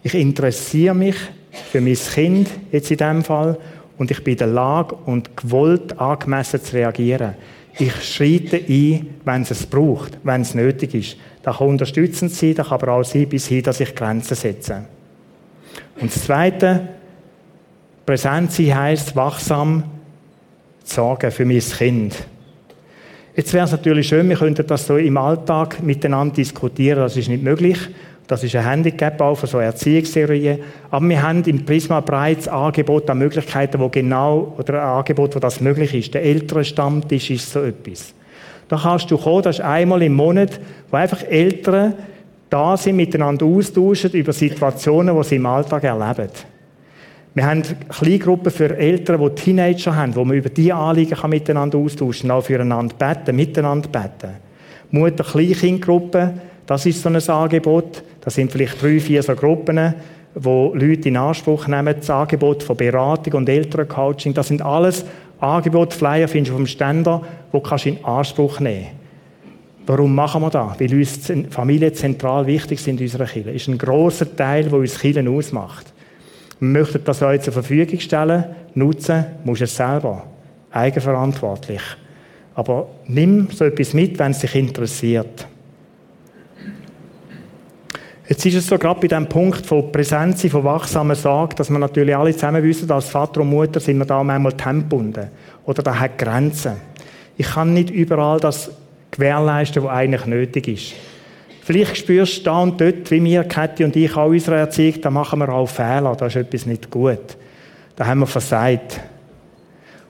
[0.03, 1.17] Ich interessiere mich
[1.71, 3.59] für mein Kind, jetzt in diesem Fall,
[3.99, 7.35] und ich bin in der Lage und gewollt, angemessen zu reagieren.
[7.79, 11.17] Ich schreite ein, wenn es es braucht, wenn es nötig ist.
[11.43, 14.87] Das kann unterstützend sein, das kann aber auch sein, bis hin, dass ich Grenzen setze.
[16.01, 16.89] Und das Zweite,
[18.07, 19.85] präsent sein heisst, wachsam
[20.85, 22.17] sorgen für mein Kind.
[23.35, 26.99] Jetzt wäre es natürlich schön, wir könnten das so im Alltag miteinander diskutieren.
[26.99, 27.79] Das ist nicht möglich.
[28.27, 30.59] Das ist ein Handicap auch für so Erziehungsserien.
[30.91, 35.39] Aber wir haben im Prisma bereits Angebot an Möglichkeiten, wo genau, oder ein Angebot, wo
[35.39, 36.15] das möglich ist.
[36.15, 38.15] Der ältere Stammtisch ist so etwas.
[38.69, 40.61] Da kannst du kommen, das ist einmal im Monat,
[40.91, 41.95] wo einfach Eltern
[42.51, 46.29] da sind, miteinander austauschen über Situationen, die sie im Alltag erleben.
[47.35, 52.29] Wir haben Kleingruppen für Eltern, die Teenager haben, wo man über diese Anliegen miteinander austauschen
[52.29, 54.37] kann, auch füreinander beten, miteinander beten.
[54.91, 58.03] Mutter-Kleinkindgruppen, das ist so ein Angebot.
[58.21, 59.95] Das sind vielleicht drei, vier so Gruppen,
[60.35, 64.35] wo Leute in Anspruch nehmen, das Angebot von Beratung und Elterncoaching.
[64.35, 65.05] Das sind alles
[65.41, 68.89] Angebote, Flyer findest du vom Ständer, wo kannst du in Anspruch nehmen.
[69.87, 70.79] Warum machen wir das?
[70.79, 73.53] Weil uns Familien zentral wichtig sind in unserer Kirche.
[73.53, 75.92] Das ist ein grosser Teil, der uns Kirchen ausmacht.
[76.63, 78.45] Wir möchten das euch zur Verfügung stellen.
[78.75, 80.23] Nutzen musst du es selber.
[80.71, 81.83] Eigenverantwortlich.
[82.55, 85.49] Aber nimm so etwas mit, wenn es dich interessiert.
[88.29, 91.81] Jetzt ist es so, gerade bei diesem Punkt von Präsenz, von wachsamer Sorge, dass wir
[91.81, 95.31] natürlich alle zusammen wissen, als Vater und Mutter sind wir da manchmal tempbunden.
[95.65, 96.75] Oder da hat Grenzen.
[97.37, 98.71] Ich kann nicht überall das
[99.11, 100.93] gewährleisten, was eigentlich nötig ist.
[101.65, 105.11] Vielleicht spürst du da und dort, wie wir, Kathi und ich, auch unsere Erziehung, da
[105.11, 107.37] machen wir auch Fehler, da ist etwas nicht gut.
[107.95, 109.01] Da haben wir versagt.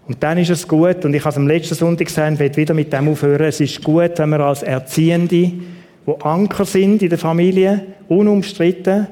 [0.09, 2.72] Und dann ist es gut, und ich habe es am letzten Sonntag gesagt, will wieder
[2.72, 5.53] mit dem aufhören, es ist gut, wenn wir als Erziehende,
[6.07, 9.07] die Anker sind in der Familie, unumstritten,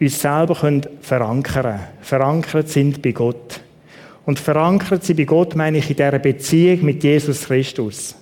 [0.00, 3.60] uns selber können verankern Verankert sind bei Gott.
[4.24, 8.14] Und verankert sie bei Gott meine ich in dieser Beziehung mit Jesus Christus.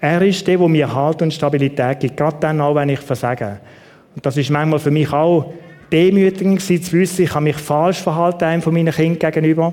[0.00, 3.58] Er ist der, der mir Halt und Stabilität gibt, gerade dann auch, wenn ich versage.
[4.14, 5.52] Und das ist manchmal für mich auch
[5.90, 9.72] demütigend zu wissen, ich habe mich falsch verhalten einem von meinen Kindern gegenüber.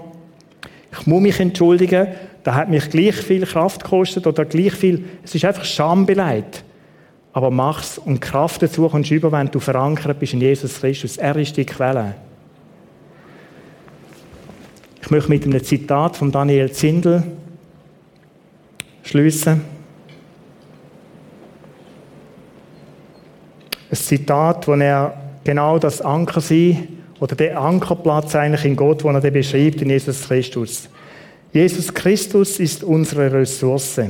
[0.91, 2.07] Ich muss mich entschuldigen,
[2.43, 6.63] da hat mich gleich viel Kraft gekostet oder gleich viel, es ist einfach Schambeleidigt.
[7.32, 11.17] Aber mach's und Kraft dazu kommst du über, wenn du verankert bist in Jesus Christus.
[11.17, 12.13] Er ist die Quelle.
[15.01, 17.24] Ich möchte mit einem Zitat von Daniel Zindel
[19.01, 19.72] schließen.
[23.94, 25.14] Ein Zitat, wo er
[25.44, 26.88] genau das Anker sein
[27.20, 30.89] oder der Ankerplatz eigentlich in Gott, wo er den beschreibt, in Jesus Christus.
[31.52, 34.02] Jesus Christus ist unsere Ressource.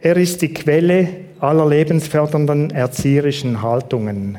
[0.00, 1.08] Er ist die Quelle
[1.40, 4.38] aller lebensfördernden erzieherischen Haltungen.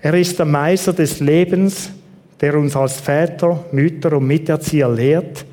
[0.00, 1.90] Er ist der Meister des Lebens,
[2.40, 5.44] der uns als Väter, Mütter und Miterzieher lehrt,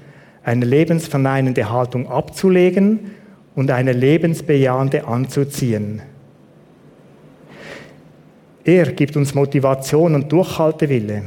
[0.43, 3.09] eine lebensverneinende Haltung abzulegen
[3.55, 6.03] und eine lebensbejahende anzuziehen.
[8.67, 11.21] Er gibt uns Motivation und Durchhaltewille.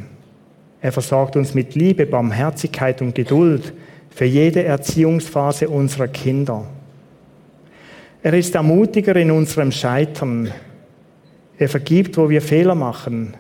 [0.80, 3.72] Er versorgt uns mit Liebe, Barmherzigkeit und Geduld
[4.11, 6.66] für jede Erziehungsphase unserer Kinder.
[8.24, 10.51] Er ist ermutiger in unserem Scheitern.
[11.57, 13.34] Er vergibt, wo wir Fehler machen.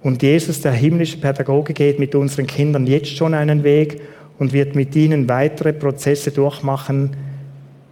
[0.00, 4.00] Und Jesus, der himmlische Pädagoge, geht mit unseren Kindern jetzt schon einen Weg
[4.38, 7.16] und wird mit ihnen weitere Prozesse durchmachen,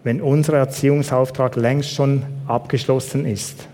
[0.04, 3.68] wenn unser Erziehungsauftrag längst schon abgeschlossen ist.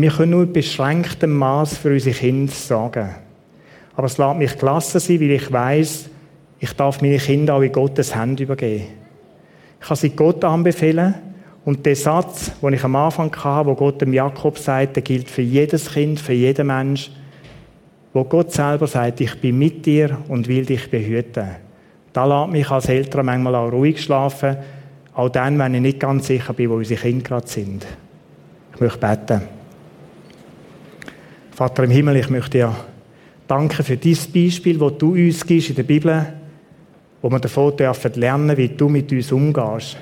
[0.00, 3.16] Wir können nur in beschränktem Maß für unsere Kinder sorgen.
[3.96, 6.08] Aber es lässt mich klasse sein, weil ich weiß,
[6.60, 8.84] ich darf meine Kinder auch in Gottes Hände übergeben.
[9.80, 11.16] Ich kann sie Gott anbefehlen.
[11.64, 15.28] Und der Satz, den ich am Anfang hatte, wo Gott dem Jakob sagt, der gilt
[15.28, 17.10] für jedes Kind, für jeden Mensch,
[18.12, 21.56] wo Gott selber sagt, ich bin mit dir und will dich behüten.
[22.12, 24.58] Da lässt mich als Eltern manchmal auch ruhig schlafen,
[25.12, 27.84] auch dann, wenn ich nicht ganz sicher bin, wo unsere Kinder gerade sind.
[28.74, 29.57] Ich möchte beten.
[31.58, 32.74] Vater im Himmel, ich möchte dir
[33.48, 36.26] danken für dieses Beispiel, das du uns gibst in der Bibel
[37.20, 39.96] wo wir davon dürfen lernen, wie du mit uns umgehst.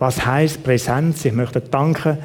[0.00, 1.24] Was heißt Präsenz?
[1.24, 2.18] Ich möchte danken,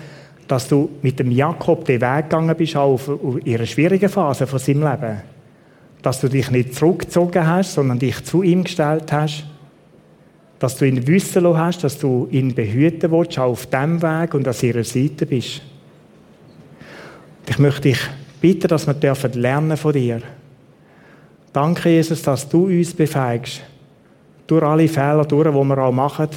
[0.47, 2.99] dass du mit dem Jakob den Weg gegangen bist, auch
[3.45, 5.21] in einer schwierigen Phase von seinem Leben.
[6.01, 9.45] Dass du dich nicht zurückgezogen hast, sondern dich zu ihm gestellt hast.
[10.57, 14.33] Dass du ihn wissen lassen hast, dass du ihn behüten willst, auch auf dem Weg
[14.33, 15.61] und an ihrer Seite bist.
[17.47, 17.99] Ich möchte dich
[18.41, 20.21] bitten, dass wir dürfen lernen von dir.
[21.53, 23.61] Danke, Jesus, dass du uns befähigst,
[24.47, 26.29] durch alle Fehler durch, die wir auch machen,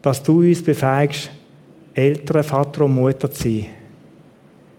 [0.00, 1.30] dass du uns befähigst,
[1.94, 3.66] Eltern, Vater und Mutter zu sein.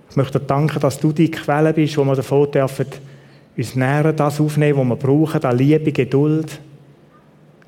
[0.09, 2.87] Ich möchte dir danken, dass du die Quelle bist, wo wir davon dürfen,
[3.55, 6.59] uns näher das aufnehmen, was wir brauchen, an Liebe, Geduld,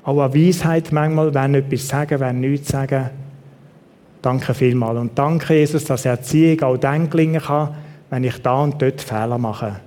[0.04, 3.10] auch an Weisheit manchmal, wenn etwas sagen, wenn nichts sagen.
[4.22, 4.98] Danke vielmals.
[4.98, 7.74] Und danke, Jesus, dass Erziehung auch gelingen kann,
[8.10, 9.80] wenn ich da und dort Fehler mache.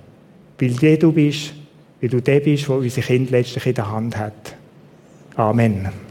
[0.59, 1.53] Weil du bist,
[2.01, 4.55] weil du der bist, der unsere Kinder letztlich in der Hand hat.
[5.36, 6.09] Amen.